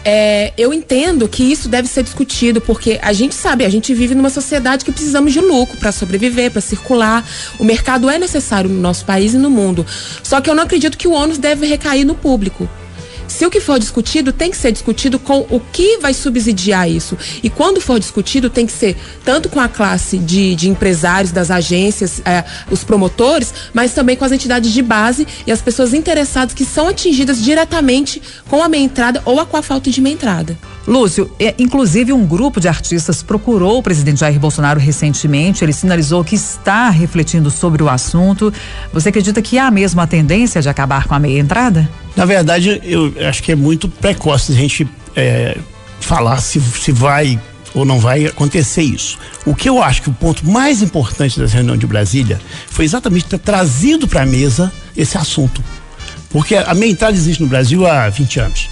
É, 0.08 0.52
eu 0.56 0.72
entendo 0.72 1.26
que 1.26 1.42
isso 1.42 1.68
deve 1.68 1.88
ser 1.88 2.04
discutido, 2.04 2.60
porque 2.60 2.96
a 3.02 3.12
gente 3.12 3.34
sabe, 3.34 3.64
a 3.64 3.68
gente 3.68 3.92
vive 3.92 4.14
numa 4.14 4.30
sociedade 4.30 4.84
que 4.84 4.92
precisamos 4.92 5.32
de 5.32 5.40
lucro 5.40 5.76
para 5.78 5.90
sobreviver, 5.90 6.52
para 6.52 6.60
circular. 6.60 7.28
O 7.58 7.64
mercado 7.64 8.08
é 8.08 8.16
necessário 8.16 8.70
no 8.70 8.80
nosso 8.80 9.04
país 9.04 9.34
e 9.34 9.36
no 9.36 9.50
mundo. 9.50 9.84
Só 10.22 10.40
que 10.40 10.48
eu 10.48 10.54
não 10.54 10.62
acredito 10.62 10.96
que 10.96 11.08
o 11.08 11.10
ônus 11.10 11.38
deve 11.38 11.66
recair 11.66 12.06
no 12.06 12.14
público. 12.14 12.68
Se 13.28 13.44
o 13.44 13.50
que 13.50 13.60
for 13.60 13.78
discutido 13.78 14.32
tem 14.32 14.50
que 14.50 14.56
ser 14.56 14.72
discutido 14.72 15.18
com 15.18 15.46
o 15.50 15.60
que 15.60 15.98
vai 15.98 16.14
subsidiar 16.14 16.88
isso. 16.88 17.16
E 17.42 17.50
quando 17.50 17.80
for 17.80 17.98
discutido, 17.98 18.48
tem 18.48 18.66
que 18.66 18.72
ser 18.72 18.96
tanto 19.24 19.48
com 19.48 19.60
a 19.60 19.68
classe 19.68 20.18
de, 20.18 20.54
de 20.54 20.68
empresários, 20.68 21.32
das 21.32 21.50
agências, 21.50 22.20
é, 22.24 22.44
os 22.70 22.84
promotores, 22.84 23.52
mas 23.74 23.92
também 23.92 24.16
com 24.16 24.24
as 24.24 24.32
entidades 24.32 24.72
de 24.72 24.82
base 24.82 25.26
e 25.46 25.52
as 25.52 25.60
pessoas 25.60 25.92
interessadas 25.92 26.54
que 26.54 26.64
são 26.64 26.88
atingidas 26.88 27.42
diretamente 27.42 28.22
com 28.48 28.62
a 28.62 28.68
meia 28.68 28.82
entrada 28.82 29.20
ou 29.24 29.40
a, 29.40 29.46
com 29.46 29.56
a 29.56 29.62
falta 29.62 29.90
de 29.90 30.00
meia 30.00 30.14
entrada. 30.14 30.56
Lúcio, 30.86 31.30
é, 31.40 31.54
inclusive 31.58 32.12
um 32.12 32.24
grupo 32.24 32.60
de 32.60 32.68
artistas 32.68 33.22
procurou 33.22 33.78
o 33.78 33.82
presidente 33.82 34.20
Jair 34.20 34.38
Bolsonaro 34.38 34.78
recentemente. 34.78 35.64
Ele 35.64 35.72
sinalizou 35.72 36.22
que 36.22 36.36
está 36.36 36.90
refletindo 36.90 37.50
sobre 37.50 37.82
o 37.82 37.88
assunto. 37.88 38.52
Você 38.92 39.08
acredita 39.08 39.42
que 39.42 39.58
há 39.58 39.70
mesmo 39.70 40.00
a 40.00 40.06
tendência 40.06 40.62
de 40.62 40.68
acabar 40.68 41.08
com 41.08 41.14
a 41.14 41.18
meia 41.18 41.40
entrada? 41.40 41.88
Na 42.16 42.24
verdade, 42.24 42.80
eu 42.82 43.12
acho 43.28 43.42
que 43.42 43.52
é 43.52 43.54
muito 43.54 43.88
precoce 43.88 44.52
a 44.52 44.54
gente 44.54 44.88
é, 45.14 45.58
falar 46.00 46.38
se, 46.38 46.60
se 46.60 46.90
vai 46.90 47.38
ou 47.74 47.84
não 47.84 48.00
vai 48.00 48.24
acontecer 48.24 48.82
isso. 48.82 49.18
O 49.44 49.54
que 49.54 49.68
eu 49.68 49.82
acho 49.82 50.00
que 50.00 50.08
o 50.08 50.12
ponto 50.12 50.46
mais 50.48 50.80
importante 50.80 51.38
dessa 51.38 51.54
reunião 51.56 51.76
de 51.76 51.86
Brasília 51.86 52.40
foi 52.68 52.86
exatamente 52.86 53.26
ter 53.26 53.38
trazido 53.38 54.08
para 54.08 54.22
a 54.22 54.26
mesa 54.26 54.72
esse 54.96 55.18
assunto. 55.18 55.62
Porque 56.30 56.56
a 56.56 56.74
entrada 56.86 57.14
existe 57.14 57.42
no 57.42 57.48
Brasil 57.48 57.86
há 57.86 58.08
20 58.08 58.40
anos. 58.40 58.70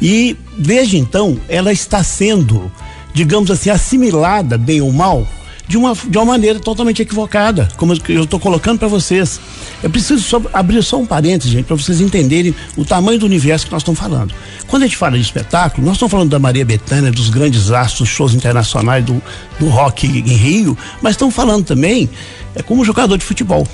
E 0.00 0.36
desde 0.58 0.98
então 0.98 1.40
ela 1.48 1.72
está 1.72 2.04
sendo, 2.04 2.70
digamos 3.14 3.50
assim, 3.50 3.70
assimilada, 3.70 4.58
bem 4.58 4.82
ou 4.82 4.92
mal, 4.92 5.26
de 5.68 5.76
uma, 5.76 5.94
de 5.94 6.16
uma 6.16 6.24
maneira 6.24 6.58
totalmente 6.58 7.02
equivocada, 7.02 7.68
como 7.76 7.92
eu 8.08 8.24
estou 8.24 8.40
colocando 8.40 8.78
para 8.78 8.88
vocês. 8.88 9.38
Eu 9.82 9.90
preciso 9.90 10.22
só 10.22 10.42
abrir 10.52 10.82
só 10.82 10.98
um 10.98 11.04
parênteses, 11.04 11.52
gente, 11.52 11.66
para 11.66 11.76
vocês 11.76 12.00
entenderem 12.00 12.54
o 12.76 12.84
tamanho 12.86 13.18
do 13.18 13.26
universo 13.26 13.66
que 13.66 13.72
nós 13.72 13.82
estamos 13.82 14.00
falando. 14.00 14.34
Quando 14.66 14.84
a 14.84 14.86
gente 14.86 14.96
fala 14.96 15.16
de 15.16 15.22
espetáculo, 15.22 15.86
nós 15.86 15.96
estamos 15.96 16.10
falando 16.10 16.30
da 16.30 16.38
Maria 16.38 16.64
Bethânia, 16.64 17.12
dos 17.12 17.28
grandes 17.28 17.70
astros, 17.70 18.08
shows 18.08 18.32
internacionais 18.32 19.04
do, 19.04 19.22
do 19.60 19.68
rock 19.68 20.06
em 20.06 20.22
Rio, 20.22 20.76
mas 21.02 21.12
estamos 21.12 21.34
falando 21.34 21.66
também 21.66 22.08
é 22.54 22.62
como 22.62 22.84
jogador 22.84 23.18
de 23.18 23.24
futebol. 23.24 23.66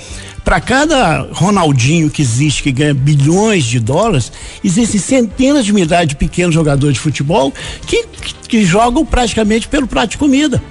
Para 0.43 0.59
cada 0.59 1.27
Ronaldinho 1.31 2.09
que 2.09 2.21
existe, 2.21 2.61
que 2.61 2.71
ganha 2.71 2.93
bilhões 2.93 3.63
de 3.63 3.79
dólares, 3.79 4.31
existem 4.63 4.99
centenas 4.99 5.65
de 5.65 5.73
milhares 5.73 6.09
de 6.09 6.15
pequenos 6.15 6.53
jogadores 6.53 6.95
de 6.95 6.99
futebol 6.99 7.51
que, 7.87 8.05
que, 8.05 8.33
que 8.47 8.65
jogam 8.65 9.03
praticamente 9.03 9.67
pelo 9.67 9.87
prato 9.87 10.11
de 10.11 10.17
comida. 10.17 10.61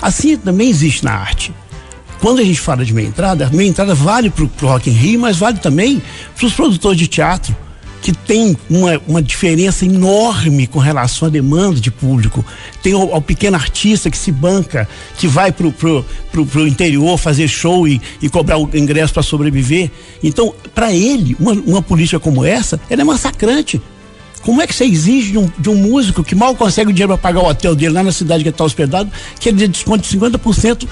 Assim 0.00 0.36
também 0.36 0.68
existe 0.68 1.04
na 1.04 1.12
arte. 1.12 1.52
Quando 2.20 2.40
a 2.40 2.44
gente 2.44 2.60
fala 2.60 2.84
de 2.84 2.92
meia 2.92 3.08
entrada, 3.08 3.46
a 3.46 3.50
meia 3.50 3.68
entrada 3.68 3.94
vale 3.94 4.28
para 4.30 4.44
o 4.44 4.50
Rock 4.60 4.90
in 4.90 4.92
Rio, 4.92 5.20
mas 5.20 5.38
vale 5.38 5.58
também 5.58 6.02
para 6.36 6.46
os 6.46 6.52
produtores 6.52 6.98
de 6.98 7.06
teatro 7.06 7.56
que 8.02 8.12
tem 8.12 8.56
uma, 8.68 9.00
uma 9.06 9.22
diferença 9.22 9.84
enorme 9.84 10.66
com 10.66 10.78
relação 10.78 11.28
à 11.28 11.30
demanda 11.30 11.80
de 11.80 11.90
público. 11.90 12.44
Tem 12.82 12.94
o, 12.94 13.14
o 13.14 13.20
pequeno 13.20 13.56
artista 13.56 14.10
que 14.10 14.16
se 14.16 14.32
banca, 14.32 14.88
que 15.16 15.28
vai 15.28 15.52
pro, 15.52 15.70
pro, 15.70 16.04
pro, 16.32 16.46
pro 16.46 16.66
interior 16.66 17.18
fazer 17.18 17.46
show 17.48 17.86
e, 17.86 18.00
e 18.22 18.28
cobrar 18.28 18.58
o 18.58 18.68
ingresso 18.74 19.12
para 19.12 19.22
sobreviver. 19.22 19.90
Então, 20.22 20.54
para 20.74 20.92
ele, 20.92 21.36
uma, 21.38 21.52
uma 21.52 21.82
política 21.82 22.18
como 22.18 22.44
essa, 22.44 22.80
ela 22.88 23.02
é 23.02 23.04
massacrante. 23.04 23.80
Como 24.42 24.62
é 24.62 24.66
que 24.66 24.74
você 24.74 24.84
exige 24.84 25.32
de 25.32 25.38
um, 25.38 25.50
de 25.58 25.68
um 25.68 25.74
músico 25.74 26.24
que 26.24 26.34
mal 26.34 26.54
consegue 26.54 26.90
o 26.90 26.92
dinheiro 26.92 27.16
para 27.18 27.18
pagar 27.18 27.40
o 27.40 27.48
hotel 27.48 27.74
dele 27.74 27.92
lá 27.92 28.02
na 28.02 28.12
cidade 28.12 28.42
que 28.42 28.48
está 28.48 28.64
hospedado, 28.64 29.10
que 29.38 29.48
ele 29.48 29.58
dê 29.58 29.68
desconto 29.68 30.08
de 30.08 30.18
50%? 30.18 30.88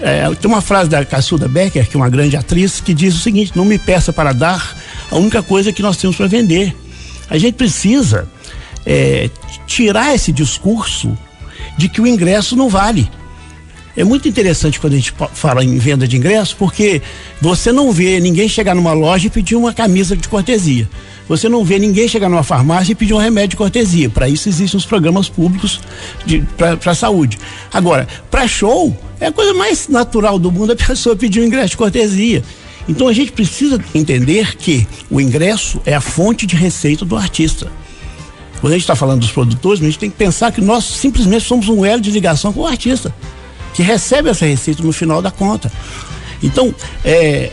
É, 0.00 0.32
tem 0.34 0.50
uma 0.50 0.60
frase 0.60 0.88
da 0.88 1.04
Cassuda 1.04 1.48
Becker, 1.48 1.88
que 1.88 1.96
é 1.96 2.00
uma 2.00 2.08
grande 2.08 2.36
atriz, 2.36 2.80
que 2.80 2.94
diz 2.94 3.14
o 3.14 3.18
seguinte: 3.18 3.52
não 3.54 3.64
me 3.64 3.78
peça 3.78 4.12
para 4.12 4.32
dar 4.32 4.76
a 5.10 5.16
única 5.16 5.42
coisa 5.42 5.72
que 5.72 5.82
nós 5.82 5.96
temos 5.96 6.16
para 6.16 6.26
vender. 6.26 6.74
A 7.28 7.36
gente 7.36 7.54
precisa 7.54 8.28
é, 8.86 9.28
tirar 9.66 10.14
esse 10.14 10.32
discurso 10.32 11.16
de 11.76 11.88
que 11.88 12.00
o 12.00 12.06
ingresso 12.06 12.56
não 12.56 12.68
vale. 12.68 13.10
É 13.98 14.04
muito 14.04 14.28
interessante 14.28 14.78
quando 14.78 14.92
a 14.92 14.96
gente 14.96 15.12
fala 15.32 15.64
em 15.64 15.76
venda 15.76 16.06
de 16.06 16.16
ingresso, 16.16 16.54
porque 16.56 17.02
você 17.42 17.72
não 17.72 17.90
vê 17.90 18.20
ninguém 18.20 18.48
chegar 18.48 18.72
numa 18.72 18.92
loja 18.92 19.26
e 19.26 19.30
pedir 19.30 19.56
uma 19.56 19.74
camisa 19.74 20.16
de 20.16 20.28
cortesia. 20.28 20.88
Você 21.28 21.48
não 21.48 21.64
vê 21.64 21.80
ninguém 21.80 22.06
chegar 22.06 22.28
numa 22.28 22.44
farmácia 22.44 22.92
e 22.92 22.94
pedir 22.94 23.12
um 23.12 23.18
remédio 23.18 23.48
de 23.48 23.56
cortesia. 23.56 24.08
Para 24.08 24.28
isso 24.28 24.48
existem 24.48 24.78
os 24.78 24.86
programas 24.86 25.28
públicos 25.28 25.80
para 26.56 26.94
saúde. 26.94 27.38
Agora, 27.72 28.06
para 28.30 28.46
show, 28.46 28.96
é 29.18 29.26
a 29.26 29.32
coisa 29.32 29.52
mais 29.52 29.88
natural 29.88 30.38
do 30.38 30.52
mundo 30.52 30.74
a 30.74 30.76
pessoa 30.86 31.16
pedir 31.16 31.40
um 31.40 31.44
ingresso 31.46 31.70
de 31.70 31.78
cortesia. 31.78 32.44
Então 32.88 33.08
a 33.08 33.12
gente 33.12 33.32
precisa 33.32 33.82
entender 33.92 34.54
que 34.54 34.86
o 35.10 35.20
ingresso 35.20 35.82
é 35.84 35.92
a 35.92 36.00
fonte 36.00 36.46
de 36.46 36.54
receita 36.54 37.04
do 37.04 37.16
artista. 37.16 37.66
Quando 38.60 38.74
a 38.74 38.76
gente 38.76 38.84
está 38.84 38.94
falando 38.94 39.22
dos 39.22 39.32
produtores, 39.32 39.82
a 39.82 39.84
gente 39.86 39.98
tem 39.98 40.08
que 40.08 40.16
pensar 40.16 40.52
que 40.52 40.60
nós 40.60 40.84
simplesmente 40.84 41.44
somos 41.44 41.68
um 41.68 41.84
elo 41.84 42.00
de 42.00 42.12
ligação 42.12 42.52
com 42.52 42.60
o 42.60 42.66
artista, 42.66 43.12
que 43.74 43.82
recebe 43.82 44.28
essa 44.28 44.46
receita 44.46 44.82
no 44.82 44.92
final 44.92 45.22
da 45.22 45.30
conta. 45.30 45.70
Então, 46.42 46.74
é, 47.04 47.50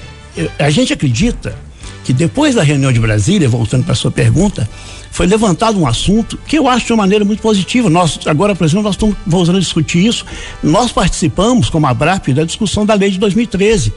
a 0.60 0.70
gente 0.70 0.94
acredita 0.94 1.56
que 2.04 2.14
depois 2.14 2.54
da 2.56 2.62
reunião 2.62 2.92
de 2.92 3.00
Brasília, 3.00 3.50
voltando 3.50 3.84
para 3.84 3.96
sua 3.96 4.12
pergunta, 4.12 4.70
foi 5.12 5.26
levantado 5.26 5.80
um 5.80 5.88
assunto 5.88 6.38
que 6.46 6.58
eu 6.58 6.68
acho 6.68 6.86
de 6.86 6.94
uma 6.94 7.04
maneira 7.04 7.26
muito 7.26 7.42
positiva. 7.42 7.90
Nós, 7.90 8.20
agora, 8.26 8.54
por 8.56 8.66
exemplo, 8.66 8.84
nós 8.84 8.96
estamos 8.96 9.16
voltando 9.26 9.58
a 9.58 9.60
discutir 9.60 10.06
isso. 10.06 10.26
Nós 10.62 10.92
participamos, 10.92 11.70
como 11.70 11.88
a 11.88 11.94
BRAP, 11.94 12.28
da 12.30 12.44
discussão 12.44 12.86
da 12.86 12.94
lei 12.94 13.10
de 13.10 13.18
2013 13.18 13.94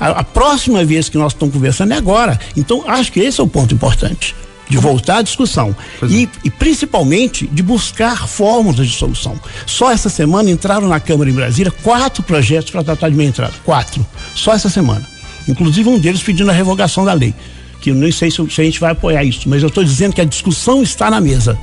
a, 0.00 0.20
a 0.20 0.24
próxima 0.24 0.82
vez 0.82 1.10
que 1.10 1.18
nós 1.18 1.34
estamos 1.34 1.54
conversando 1.54 1.92
é 1.92 1.96
agora. 1.96 2.40
Então, 2.56 2.82
acho 2.88 3.12
que 3.12 3.20
esse 3.20 3.38
é 3.38 3.44
o 3.44 3.46
ponto 3.46 3.74
importante 3.74 4.34
de 4.70 4.78
voltar 4.78 5.18
à 5.18 5.22
discussão 5.22 5.76
e, 6.08 6.24
é. 6.24 6.28
e, 6.44 6.50
principalmente 6.50 7.46
de 7.46 7.62
buscar 7.62 8.28
fórmulas 8.28 8.86
de 8.86 8.94
solução. 8.94 9.38
Só 9.66 9.90
essa 9.90 10.08
semana 10.08 10.48
entraram 10.48 10.88
na 10.88 11.00
Câmara 11.00 11.28
em 11.28 11.34
Brasília 11.34 11.72
quatro 11.82 12.22
projetos 12.22 12.70
para 12.70 12.84
tratar 12.84 13.10
de 13.10 13.16
meia 13.16 13.28
entrada. 13.28 13.52
Quatro. 13.64 14.06
Só 14.34 14.54
essa 14.54 14.70
semana. 14.70 15.06
Inclusive 15.48 15.88
um 15.88 15.98
deles 15.98 16.22
pedindo 16.22 16.50
a 16.50 16.54
revogação 16.54 17.04
da 17.04 17.12
lei. 17.12 17.34
Que 17.80 17.90
eu 17.90 17.94
nem 17.94 18.12
sei 18.12 18.30
se, 18.30 18.36
se 18.48 18.60
a 18.60 18.64
gente 18.64 18.78
vai 18.78 18.92
apoiar 18.92 19.24
isso, 19.24 19.48
mas 19.48 19.62
eu 19.62 19.68
estou 19.68 19.82
dizendo 19.82 20.14
que 20.14 20.20
a 20.20 20.24
discussão 20.24 20.82
está 20.82 21.10
na 21.10 21.20
mesa. 21.20 21.58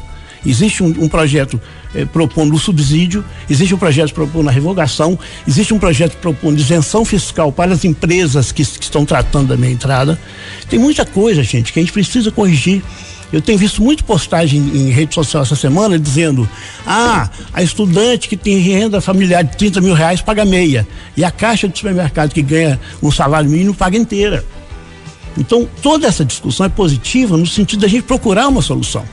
Existe 0.48 0.82
um, 0.82 0.88
um 0.88 1.10
projeto 1.10 1.60
eh, 1.94 2.06
propondo 2.06 2.56
o 2.56 2.60
subsídio, 2.60 3.24
existe 3.50 3.76
um 3.76 3.78
projeto 3.78 4.14
propondo 4.14 4.48
a 4.48 4.52
revogação, 4.52 5.20
existe 5.46 5.74
um 5.74 5.80
projeto 5.80 6.16
propondo 6.18 6.58
isenção 6.58 7.04
fiscal 7.04 7.52
para 7.52 7.74
as 7.74 7.84
empresas 7.84 8.52
que, 8.52 8.66
que 8.66 8.84
estão 8.84 9.06
tratando 9.06 9.50
da 9.50 9.58
minha 9.58 9.74
entrada. 9.74 10.18
Tem 10.70 10.80
muita 10.80 11.06
coisa, 11.06 11.44
gente, 11.44 11.74
que 11.74 11.80
a 11.80 11.82
gente 11.82 11.92
precisa 11.92 12.32
corrigir. 12.32 12.82
Eu 13.32 13.42
tenho 13.42 13.58
visto 13.58 13.82
muito 13.82 14.06
postagem 14.06 14.60
em 14.60 14.90
rede 14.90 15.14
social 15.14 15.44
essa 15.44 15.56
semana 15.56 16.00
dizendo: 16.00 16.50
ah, 16.86 17.30
a 17.54 17.62
estudante 17.62 18.30
que 18.30 18.38
tem 18.38 18.58
renda 18.60 19.02
familiar 19.02 19.44
de 19.44 19.58
30 19.58 19.82
mil 19.82 19.94
reais 19.94 20.22
paga 20.22 20.46
meia. 20.46 20.88
E 21.16 21.26
a 21.26 21.32
caixa 21.32 21.68
de 21.68 21.78
supermercado 21.78 22.34
que 22.34 22.42
ganha 22.42 22.80
um 23.04 23.12
salário 23.12 23.50
mínimo 23.50 23.74
paga 23.74 23.98
inteira. 23.98 24.46
Então, 25.38 25.68
toda 25.82 26.08
essa 26.08 26.24
discussão 26.24 26.66
é 26.66 26.70
positiva 26.70 27.36
no 27.36 27.46
sentido 27.46 27.82
da 27.82 27.88
gente 27.88 28.04
procurar 28.04 28.48
uma 28.48 28.62
solução. 28.62 29.06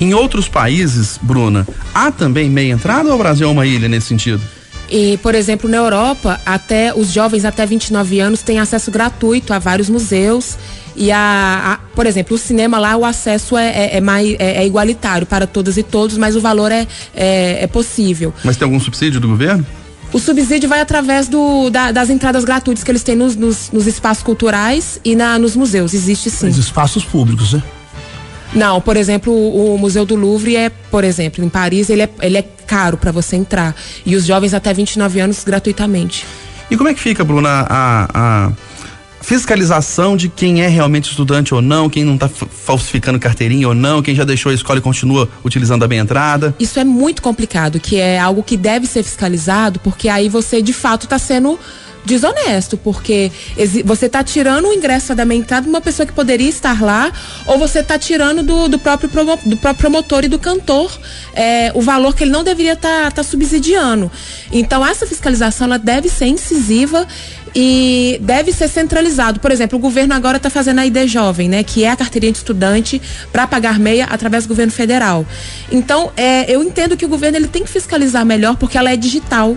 Em 0.00 0.12
outros 0.14 0.48
países, 0.48 1.18
Bruna, 1.22 1.66
há 1.94 2.10
também 2.10 2.50
meia 2.50 2.72
entrada 2.72 3.08
ou 3.08 3.14
o 3.14 3.18
Brasil 3.18 3.48
é 3.48 3.50
uma 3.50 3.66
ilha 3.66 3.88
nesse 3.88 4.08
sentido? 4.08 4.42
E, 4.90 5.18
por 5.18 5.34
exemplo, 5.34 5.68
na 5.68 5.78
Europa, 5.78 6.40
até 6.44 6.94
os 6.94 7.12
jovens 7.12 7.44
até 7.44 7.64
29 7.64 8.20
anos 8.20 8.42
têm 8.42 8.58
acesso 8.58 8.90
gratuito 8.90 9.52
a 9.52 9.58
vários 9.58 9.88
museus. 9.88 10.58
E 10.96 11.10
a, 11.10 11.72
a 11.72 11.94
por 11.94 12.06
exemplo, 12.06 12.36
o 12.36 12.38
cinema 12.38 12.78
lá, 12.78 12.96
o 12.96 13.04
acesso 13.04 13.56
é, 13.56 13.68
é, 13.68 13.96
é 13.96 14.00
mais, 14.00 14.36
é, 14.38 14.62
é, 14.62 14.66
igualitário 14.66 15.26
para 15.26 15.46
todas 15.46 15.76
e 15.76 15.82
todos, 15.82 16.16
mas 16.16 16.36
o 16.36 16.40
valor 16.40 16.70
é, 16.70 16.86
é, 17.14 17.64
é, 17.64 17.66
possível. 17.66 18.32
Mas 18.44 18.56
tem 18.56 18.66
algum 18.66 18.78
subsídio 18.78 19.20
do 19.20 19.28
governo? 19.28 19.66
O 20.12 20.20
subsídio 20.20 20.68
vai 20.68 20.80
através 20.80 21.26
do, 21.26 21.70
da, 21.70 21.90
das 21.90 22.08
entradas 22.08 22.44
gratuitas 22.44 22.84
que 22.84 22.90
eles 22.90 23.02
têm 23.02 23.16
nos, 23.16 23.34
nos, 23.34 23.70
nos 23.72 23.86
espaços 23.86 24.22
culturais 24.22 25.00
e 25.04 25.16
na, 25.16 25.38
nos 25.38 25.56
museus. 25.56 25.92
Existe 25.92 26.30
sim. 26.30 26.48
Os 26.48 26.58
espaços 26.58 27.04
públicos, 27.04 27.54
né? 27.54 27.62
Não, 28.54 28.80
por 28.80 28.96
exemplo, 28.96 29.32
o, 29.32 29.74
o, 29.74 29.78
Museu 29.78 30.04
do 30.04 30.14
Louvre 30.14 30.56
é, 30.56 30.70
por 30.70 31.02
exemplo, 31.02 31.44
em 31.44 31.48
Paris, 31.48 31.90
ele 31.90 32.02
é, 32.02 32.10
ele 32.22 32.38
é 32.38 32.44
caro 32.66 32.96
para 32.96 33.10
você 33.10 33.36
entrar. 33.36 33.74
E 34.06 34.14
os 34.14 34.24
jovens 34.24 34.54
até 34.54 34.72
29 34.72 35.20
anos 35.20 35.42
gratuitamente. 35.42 36.24
E 36.70 36.76
como 36.76 36.88
é 36.88 36.94
que 36.94 37.00
fica, 37.00 37.24
Bruna, 37.24 37.66
a, 37.68 38.08
a 38.14 38.52
fiscalização 39.24 40.16
de 40.16 40.28
quem 40.28 40.62
é 40.62 40.68
realmente 40.68 41.10
estudante 41.10 41.54
ou 41.54 41.62
não, 41.62 41.88
quem 41.88 42.04
não 42.04 42.14
está 42.14 42.28
falsificando 42.28 43.18
carteirinha 43.18 43.66
ou 43.66 43.74
não, 43.74 44.02
quem 44.02 44.14
já 44.14 44.22
deixou 44.22 44.50
a 44.50 44.54
escola 44.54 44.78
e 44.78 44.82
continua 44.82 45.28
utilizando 45.42 45.82
a 45.82 45.88
bem 45.88 45.98
entrada? 45.98 46.54
Isso 46.58 46.78
é 46.78 46.84
muito 46.84 47.22
complicado, 47.22 47.80
que 47.80 47.96
é 47.96 48.18
algo 48.18 48.42
que 48.42 48.56
deve 48.56 48.86
ser 48.86 49.02
fiscalizado, 49.02 49.80
porque 49.80 50.08
aí 50.08 50.28
você 50.28 50.60
de 50.60 50.72
fato 50.72 51.04
está 51.04 51.18
sendo 51.18 51.58
desonesto, 52.04 52.76
porque 52.76 53.30
você 53.84 54.06
está 54.06 54.22
tirando 54.22 54.68
o 54.68 54.72
ingresso 54.72 55.12
entrada 55.34 55.62
de 55.62 55.68
uma 55.68 55.80
pessoa 55.80 56.06
que 56.06 56.12
poderia 56.12 56.48
estar 56.48 56.82
lá, 56.82 57.12
ou 57.46 57.58
você 57.58 57.80
está 57.80 57.98
tirando 57.98 58.42
do, 58.42 58.68
do, 58.68 58.78
próprio 58.78 59.08
promo, 59.08 59.38
do 59.44 59.56
próprio 59.56 59.90
promotor 59.90 60.24
e 60.24 60.28
do 60.28 60.38
cantor 60.38 60.90
é, 61.34 61.72
o 61.74 61.80
valor 61.80 62.14
que 62.14 62.24
ele 62.24 62.30
não 62.30 62.44
deveria 62.44 62.74
estar 62.74 63.04
tá, 63.04 63.10
tá 63.10 63.22
subsidiando. 63.22 64.10
Então, 64.52 64.84
essa 64.86 65.06
fiscalização 65.06 65.66
ela 65.66 65.78
deve 65.78 66.08
ser 66.08 66.26
incisiva 66.26 67.06
e 67.54 68.18
deve 68.22 68.52
ser 68.52 68.68
centralizado. 68.68 69.40
Por 69.40 69.50
exemplo, 69.50 69.78
o 69.78 69.82
governo 69.82 70.14
agora 70.14 70.38
está 70.38 70.50
fazendo 70.50 70.80
a 70.80 70.86
ID 70.86 71.06
Jovem, 71.06 71.48
né, 71.48 71.62
que 71.62 71.84
é 71.84 71.90
a 71.90 71.96
carteirinha 71.96 72.32
de 72.32 72.38
estudante 72.38 73.00
para 73.32 73.46
pagar 73.46 73.78
meia 73.78 74.06
através 74.06 74.44
do 74.44 74.48
governo 74.48 74.72
federal. 74.72 75.26
Então, 75.70 76.10
é, 76.16 76.50
eu 76.52 76.62
entendo 76.62 76.96
que 76.96 77.04
o 77.04 77.08
governo 77.08 77.38
ele 77.38 77.48
tem 77.48 77.62
que 77.62 77.70
fiscalizar 77.70 78.24
melhor 78.24 78.56
porque 78.56 78.76
ela 78.76 78.90
é 78.92 78.96
digital. 78.96 79.56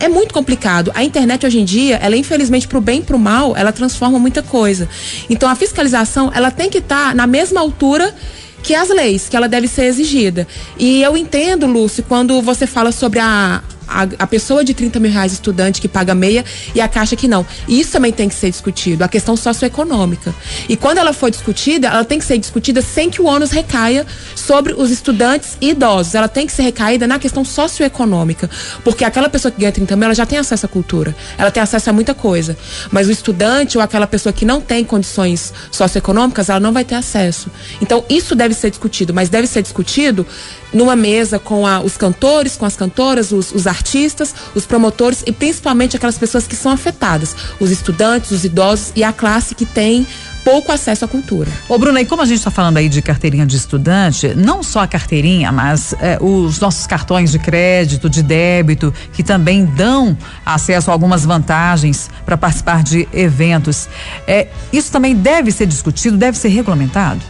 É 0.00 0.08
muito 0.08 0.32
complicado. 0.32 0.90
A 0.94 1.02
internet 1.04 1.46
hoje 1.46 1.58
em 1.60 1.64
dia, 1.64 1.96
ela 1.96 2.16
infelizmente 2.16 2.68
pro 2.68 2.80
bem 2.80 3.00
e 3.00 3.02
pro 3.02 3.18
mal, 3.18 3.56
ela 3.56 3.72
transforma 3.72 4.18
muita 4.18 4.42
coisa. 4.42 4.88
Então 5.28 5.48
a 5.48 5.54
fiscalização, 5.54 6.30
ela 6.34 6.50
tem 6.50 6.70
que 6.70 6.78
estar 6.78 7.08
tá 7.08 7.14
na 7.14 7.26
mesma 7.26 7.60
altura 7.60 8.14
que 8.62 8.74
as 8.74 8.88
leis, 8.88 9.28
que 9.28 9.36
ela 9.36 9.48
deve 9.48 9.68
ser 9.68 9.84
exigida. 9.84 10.46
E 10.78 11.02
eu 11.02 11.16
entendo, 11.16 11.66
Lúcio, 11.66 12.04
quando 12.06 12.40
você 12.42 12.66
fala 12.66 12.92
sobre 12.92 13.18
a, 13.18 13.62
a, 13.88 14.02
a, 14.18 14.26
pessoa 14.26 14.64
de 14.64 14.74
30 14.74 15.00
mil 15.00 15.10
reais 15.10 15.32
estudante 15.32 15.80
que 15.80 15.88
paga 15.88 16.14
meia 16.14 16.44
e 16.74 16.80
a 16.80 16.88
caixa 16.88 17.16
que 17.16 17.26
não. 17.26 17.46
Isso 17.66 17.92
também 17.92 18.12
tem 18.12 18.28
que 18.28 18.34
ser 18.34 18.50
discutido, 18.50 19.02
a 19.02 19.08
questão 19.08 19.36
socioeconômica. 19.36 20.34
E 20.68 20.76
quando 20.76 20.98
ela 20.98 21.12
for 21.12 21.30
discutida, 21.30 21.88
ela 21.88 22.04
tem 22.04 22.18
que 22.18 22.24
ser 22.24 22.38
discutida 22.38 22.82
sem 22.82 23.10
que 23.10 23.22
o 23.22 23.26
ônus 23.26 23.50
recaia 23.50 24.06
sobre 24.34 24.74
os 24.74 24.90
estudantes 24.90 25.56
e 25.60 25.70
idosos. 25.70 26.14
Ela 26.14 26.28
tem 26.28 26.46
que 26.46 26.52
ser 26.52 26.62
recaída 26.62 27.06
na 27.06 27.18
questão 27.18 27.44
socioeconômica. 27.44 28.50
Porque 28.84 29.04
aquela 29.04 29.28
pessoa 29.28 29.50
que 29.50 29.60
ganha 29.60 29.72
30 29.72 29.96
mil, 29.96 30.04
ela 30.04 30.14
já 30.14 30.26
tem 30.26 30.38
acesso 30.38 30.66
à 30.66 30.68
cultura, 30.68 31.14
ela 31.36 31.50
tem 31.50 31.62
acesso 31.62 31.90
a 31.90 31.92
muita 31.92 32.14
coisa. 32.14 32.56
Mas 32.90 33.08
o 33.08 33.10
estudante 33.10 33.78
ou 33.78 33.82
aquela 33.82 34.06
pessoa 34.06 34.32
que 34.32 34.44
não 34.44 34.60
tem 34.60 34.84
condições 34.84 35.52
socioeconômicas, 35.70 36.48
ela 36.48 36.60
não 36.60 36.72
vai 36.72 36.84
ter 36.84 36.94
acesso. 36.94 37.50
Então, 37.80 38.04
isso 38.08 38.34
deve 38.34 38.54
ser 38.54 38.70
discutido, 38.70 39.14
mas 39.14 39.28
deve 39.28 39.46
ser 39.46 39.62
discutido 39.62 40.26
numa 40.72 40.96
mesa 40.96 41.38
com 41.38 41.66
a, 41.66 41.80
os 41.80 41.96
cantores, 41.96 42.56
com 42.56 42.66
as 42.66 42.76
cantoras, 42.76 43.32
os, 43.32 43.52
os 43.52 43.66
artistas 43.66 44.34
os 44.54 44.66
promotores 44.66 45.22
e 45.26 45.32
principalmente 45.32 45.96
aquelas 45.96 46.18
pessoas 46.18 46.46
que 46.46 46.56
são 46.56 46.72
afetadas, 46.72 47.34
os 47.60 47.70
estudantes, 47.70 48.30
os 48.30 48.44
idosos 48.44 48.92
e 48.94 49.04
a 49.04 49.12
classe 49.12 49.54
que 49.54 49.64
tem 49.64 50.06
pouco 50.44 50.72
acesso 50.72 51.04
à 51.04 51.08
cultura. 51.08 51.50
Ô, 51.68 51.76
Bruna, 51.76 52.00
e 52.00 52.06
como 52.06 52.22
a 52.22 52.24
gente 52.24 52.38
está 52.38 52.50
falando 52.50 52.78
aí 52.78 52.88
de 52.88 53.02
carteirinha 53.02 53.44
de 53.44 53.56
estudante, 53.56 54.28
não 54.34 54.62
só 54.62 54.80
a 54.80 54.86
carteirinha, 54.86 55.52
mas 55.52 55.94
é, 56.00 56.16
os 56.20 56.58
nossos 56.58 56.86
cartões 56.86 57.30
de 57.30 57.38
crédito, 57.38 58.08
de 58.08 58.22
débito, 58.22 58.94
que 59.12 59.22
também 59.22 59.66
dão 59.66 60.16
acesso 60.46 60.90
a 60.90 60.94
algumas 60.94 61.24
vantagens 61.24 62.08
para 62.24 62.36
participar 62.36 62.82
de 62.82 63.06
eventos. 63.12 63.88
É, 64.26 64.48
isso 64.72 64.90
também 64.90 65.14
deve 65.14 65.50
ser 65.52 65.66
discutido, 65.66 66.16
deve 66.16 66.38
ser 66.38 66.48
regulamentado? 66.48 67.20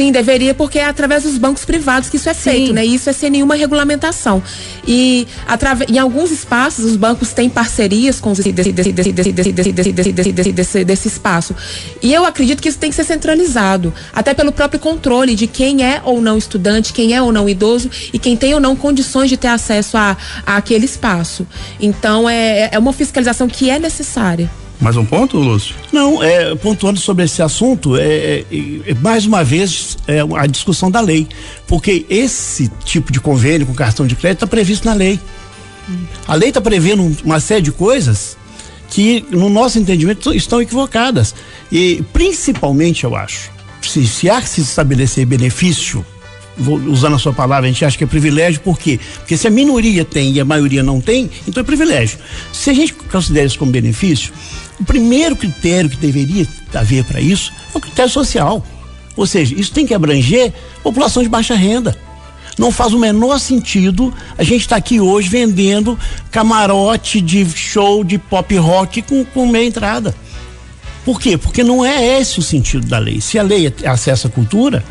Sim, 0.00 0.10
deveria, 0.10 0.54
porque 0.54 0.78
é 0.78 0.86
através 0.86 1.24
dos 1.24 1.36
bancos 1.36 1.62
privados 1.62 2.08
que 2.08 2.16
isso 2.16 2.30
é 2.30 2.32
feito, 2.32 2.68
Sim. 2.68 2.72
né? 2.72 2.82
Isso 2.82 3.10
é 3.10 3.12
sem 3.12 3.28
nenhuma 3.28 3.54
regulamentação. 3.54 4.42
E 4.88 5.28
em 5.90 5.98
alguns 5.98 6.30
espaços 6.30 6.86
os 6.86 6.96
bancos 6.96 7.34
têm 7.34 7.50
parcerias 7.50 8.18
com 8.18 8.32
desse, 8.32 8.72
desse 10.86 11.06
espaço. 11.06 11.54
E 12.02 12.14
eu 12.14 12.24
acredito 12.24 12.62
que 12.62 12.70
isso 12.70 12.78
tem 12.78 12.88
que 12.88 12.96
ser 12.96 13.04
centralizado, 13.04 13.92
até 14.10 14.32
pelo 14.32 14.52
próprio 14.52 14.80
controle 14.80 15.34
de 15.34 15.46
quem 15.46 15.84
é 15.84 16.00
ou 16.02 16.22
não 16.22 16.38
estudante, 16.38 16.94
quem 16.94 17.14
é 17.14 17.20
ou 17.20 17.30
não 17.30 17.46
idoso 17.46 17.90
e 18.10 18.18
quem 18.18 18.38
tem 18.38 18.54
ou 18.54 18.60
não 18.60 18.74
condições 18.74 19.28
de 19.28 19.36
ter 19.36 19.48
acesso 19.48 19.98
a, 19.98 20.16
a 20.46 20.56
aquele 20.56 20.86
espaço. 20.86 21.46
Então 21.78 22.26
é, 22.26 22.70
é 22.72 22.78
uma 22.78 22.94
fiscalização 22.94 23.46
que 23.46 23.68
é 23.68 23.78
necessária. 23.78 24.50
Mais 24.80 24.96
um 24.96 25.04
ponto, 25.04 25.36
Lúcio? 25.36 25.74
Não, 25.92 26.22
é, 26.22 26.54
pontuando 26.54 26.98
sobre 26.98 27.24
esse 27.24 27.42
assunto, 27.42 27.96
é, 27.96 28.02
é, 28.02 28.44
é, 28.86 28.94
mais 28.94 29.26
uma 29.26 29.44
vez 29.44 29.98
é, 30.08 30.20
a 30.20 30.46
discussão 30.46 30.90
da 30.90 31.00
lei. 31.00 31.28
Porque 31.66 32.06
esse 32.08 32.70
tipo 32.84 33.12
de 33.12 33.20
convênio 33.20 33.66
com 33.66 33.74
cartão 33.74 34.06
de 34.06 34.16
crédito 34.16 34.44
está 34.44 34.46
previsto 34.46 34.86
na 34.86 34.94
lei. 34.94 35.20
A 36.26 36.34
lei 36.34 36.48
está 36.48 36.60
prevendo 36.60 37.14
uma 37.22 37.40
série 37.40 37.62
de 37.62 37.72
coisas 37.72 38.38
que, 38.88 39.24
no 39.30 39.50
nosso 39.50 39.78
entendimento, 39.78 40.32
estão 40.32 40.62
equivocadas. 40.62 41.34
E, 41.70 42.02
principalmente, 42.12 43.04
eu 43.04 43.14
acho, 43.14 43.50
se, 43.82 44.06
se 44.06 44.30
há 44.30 44.40
que 44.40 44.48
se 44.48 44.62
estabelecer 44.62 45.26
benefício 45.26 46.04
vou, 46.56 46.76
usando 46.78 47.16
a 47.16 47.18
sua 47.18 47.32
palavra, 47.32 47.68
a 47.68 47.72
gente 47.72 47.84
acha 47.84 47.96
que 47.96 48.04
é 48.04 48.06
privilégio, 48.06 48.60
por 48.60 48.78
quê? 48.78 48.98
Porque 49.18 49.36
se 49.36 49.46
a 49.46 49.50
minoria 49.50 50.04
tem 50.04 50.32
e 50.32 50.40
a 50.40 50.44
maioria 50.44 50.82
não 50.82 51.00
tem, 51.00 51.30
então 51.46 51.60
é 51.60 51.64
privilégio. 51.64 52.18
Se 52.52 52.70
a 52.70 52.74
gente 52.74 52.92
considera 52.92 53.46
isso 53.46 53.58
como 53.58 53.72
benefício, 53.72 54.32
o 54.80 54.84
primeiro 54.84 55.36
critério 55.36 55.90
que 55.90 55.96
deveria 55.96 56.46
haver 56.74 57.04
para 57.04 57.20
isso 57.20 57.52
é 57.74 57.76
o 57.76 57.80
critério 57.80 58.10
social. 58.10 58.64
Ou 59.16 59.26
seja, 59.26 59.54
isso 59.54 59.72
tem 59.72 59.86
que 59.86 59.92
abranger 59.92 60.52
população 60.82 61.22
de 61.22 61.28
baixa 61.28 61.54
renda. 61.54 61.96
Não 62.58 62.72
faz 62.72 62.92
o 62.92 62.98
menor 62.98 63.38
sentido 63.38 64.12
a 64.36 64.42
gente 64.42 64.62
estar 64.62 64.76
tá 64.76 64.78
aqui 64.78 65.00
hoje 65.00 65.28
vendendo 65.28 65.98
camarote 66.30 67.20
de 67.20 67.44
show 67.44 68.02
de 68.02 68.18
pop 68.18 68.56
rock 68.56 69.02
com, 69.02 69.24
com 69.24 69.46
meia 69.46 69.66
entrada. 69.66 70.14
Por 71.04 71.20
quê? 71.20 71.36
Porque 71.36 71.62
não 71.62 71.84
é 71.84 72.18
esse 72.20 72.38
o 72.38 72.42
sentido 72.42 72.86
da 72.86 72.98
lei. 72.98 73.20
Se 73.20 73.38
a 73.38 73.42
lei 73.42 73.72
é 73.82 73.88
acesso 73.88 74.26
à 74.26 74.30
cultura, 74.30 74.84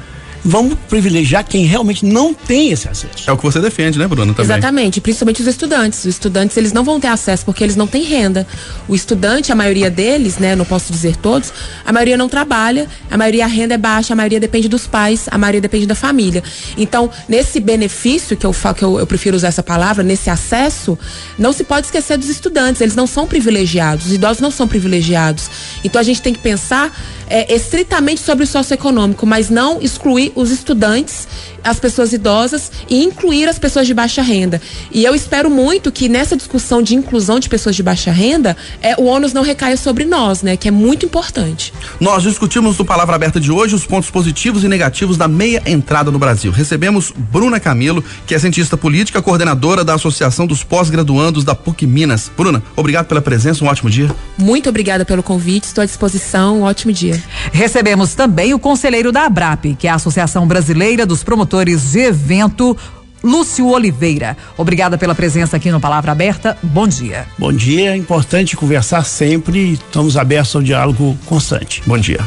vamos 0.44 0.76
privilegiar 0.88 1.44
quem 1.46 1.66
realmente 1.66 2.06
não 2.06 2.34
tem 2.34 2.72
esse 2.72 2.88
acesso. 2.88 3.30
É 3.30 3.32
o 3.32 3.38
que 3.38 3.44
você 3.44 3.60
defende, 3.60 4.00
né, 4.00 4.08
Bruno? 4.08 4.34
Também. 4.34 4.46
Exatamente, 4.46 5.02
principalmente 5.02 5.42
os 5.42 5.48
estudantes. 5.48 6.00
Os 6.00 6.06
estudantes, 6.06 6.56
eles 6.58 6.74
não 6.74 6.84
vão 6.84 7.00
ter 7.00 7.08
acesso 7.08 7.46
porque 7.46 7.64
eles 7.64 7.76
não 7.76 7.88
têm 7.88 8.04
renda. 8.04 8.48
O 8.88 8.96
estudante, 8.96 9.52
a 9.52 9.56
maioria 9.56 9.90
deles, 9.90 10.38
né, 10.38 10.56
não 10.56 10.66
posso 10.66 10.92
dizer 10.92 11.16
todos, 11.18 11.52
a 11.86 11.92
maioria 11.92 12.18
não 12.18 12.30
trabalha, 12.30 12.88
a 13.10 13.18
maioria 13.18 13.46
a 13.46 13.48
renda 13.48 13.76
é 13.76 13.78
baixa, 13.78 14.14
a 14.14 14.16
maioria 14.16 14.40
depende 14.40 14.68
dos 14.68 14.88
pais, 14.88 15.28
a 15.30 15.38
maioria 15.38 15.62
depende 15.62 15.86
da 15.86 15.96
família. 15.96 16.44
Então, 16.78 17.10
nesse 17.28 17.60
benefício, 17.60 18.38
que 18.38 18.46
eu 18.46 18.54
falo 18.54 18.76
que 18.76 18.84
eu, 18.84 19.00
eu 19.00 19.08
prefiro 19.08 19.36
usar 19.36 19.50
essa 19.50 19.64
palavra, 19.64 20.04
nesse 20.04 20.30
acesso, 20.30 20.98
não 21.38 21.52
se 21.54 21.64
pode 21.64 21.88
esquecer 21.88 22.18
dos 22.18 22.30
estudantes, 22.30 22.82
eles 22.82 22.96
não 22.96 23.08
são 23.08 23.28
privilegiados, 23.28 24.08
os 24.08 24.14
idosos 24.14 24.40
não 24.40 24.52
são 24.52 24.68
privilegiados. 24.68 25.50
Então 25.84 26.00
a 26.00 26.04
gente 26.04 26.22
tem 26.22 26.34
que 26.34 26.40
pensar 26.40 26.96
é, 27.30 27.54
estritamente 27.54 28.20
sobre 28.22 28.44
o 28.44 28.48
socioeconômico, 28.48 29.26
mas 29.26 29.50
não 29.50 29.82
excluir 29.82 30.32
os 30.36 30.52
estudantes, 30.52 31.28
as 31.64 31.80
pessoas 31.80 32.14
idosas 32.14 32.72
e 32.90 33.04
incluir 33.04 33.48
as 33.48 33.60
pessoas 33.60 33.88
de 33.88 33.94
baixa 33.94 34.22
renda. 34.22 34.62
E 34.92 35.04
eu 35.04 35.16
espero 35.16 35.50
muito 35.50 35.92
que 35.92 36.10
nessa 36.10 36.36
discussão 36.36 36.82
de 36.82 36.96
inclusão 36.96 37.40
de 37.40 37.50
pessoas 37.50 37.76
de 37.76 37.84
baixa 37.84 38.12
renda, 38.12 38.56
é, 38.82 38.96
o 38.98 39.06
ônus 39.06 39.34
não 39.34 39.42
recaia 39.42 39.78
sobre 39.78 40.06
nós, 40.06 40.42
né? 40.42 40.58
Que 40.58 40.68
é 40.68 40.72
muito 40.72 41.06
importante. 41.06 41.74
Nós 42.00 42.24
discutimos 42.24 42.78
no 42.78 42.86
Palavra 42.86 43.16
Aberta 43.16 43.40
de 43.40 43.52
hoje 43.52 43.76
os 43.76 43.86
pontos 43.86 44.10
positivos 44.10 44.64
e 44.64 44.68
negativos 44.68 45.18
da 45.18 45.28
meia 45.28 45.62
entrada 45.66 46.12
no 46.12 46.20
Brasil. 46.20 46.52
Recebemos 46.52 47.12
Bruna 47.16 47.60
Camilo, 47.60 48.04
que 48.26 48.34
é 48.34 48.40
cientista 48.40 48.78
política, 48.78 49.22
coordenadora 49.22 49.84
da 49.84 49.96
Associação 49.96 50.48
dos 50.48 50.64
Pós-Graduandos 50.64 51.44
da 51.44 51.56
PUC 51.56 51.86
Minas. 51.86 52.32
Bruna, 52.36 52.64
obrigado 52.76 53.08
pela 53.08 53.22
presença, 53.22 53.64
um 53.64 53.68
ótimo 53.68 53.90
dia. 53.90 54.10
Muito 54.38 54.70
obrigada 54.70 55.06
pelo 55.06 55.22
convite, 55.22 55.66
estou 55.66 55.82
à 55.82 55.86
disposição, 55.86 56.60
um 56.60 56.64
ótimo 56.64 56.94
dia. 56.94 57.22
Recebemos 57.52 58.14
também 58.14 58.54
o 58.54 58.60
conselheiro 58.60 59.12
da 59.12 59.26
ABRAP, 59.26 59.76
que 59.78 59.88
é 59.88 59.92
a 59.92 59.96
Associação 59.96 60.48
Brasileira 60.48 61.06
dos 61.06 61.24
Promotores 61.50 61.96
Evento, 61.96 62.78
Lúcio 63.24 63.68
Oliveira. 63.68 64.38
Obrigada 64.56 65.00
pela 65.00 65.16
presença 65.16 65.58
aqui 65.58 65.72
no 65.72 65.80
Palavra 65.80 66.12
Aberta. 66.12 66.56
Bom 66.62 66.88
dia. 66.88 67.26
Bom 67.40 67.52
dia, 67.52 67.92
é 67.92 67.98
importante 67.98 68.56
conversar 68.56 69.04
sempre. 69.04 69.74
Estamos 69.74 70.16
abertos 70.16 70.56
ao 70.56 70.62
diálogo 70.62 71.18
constante. 71.26 71.82
Bom 71.88 71.98
dia. 71.98 72.20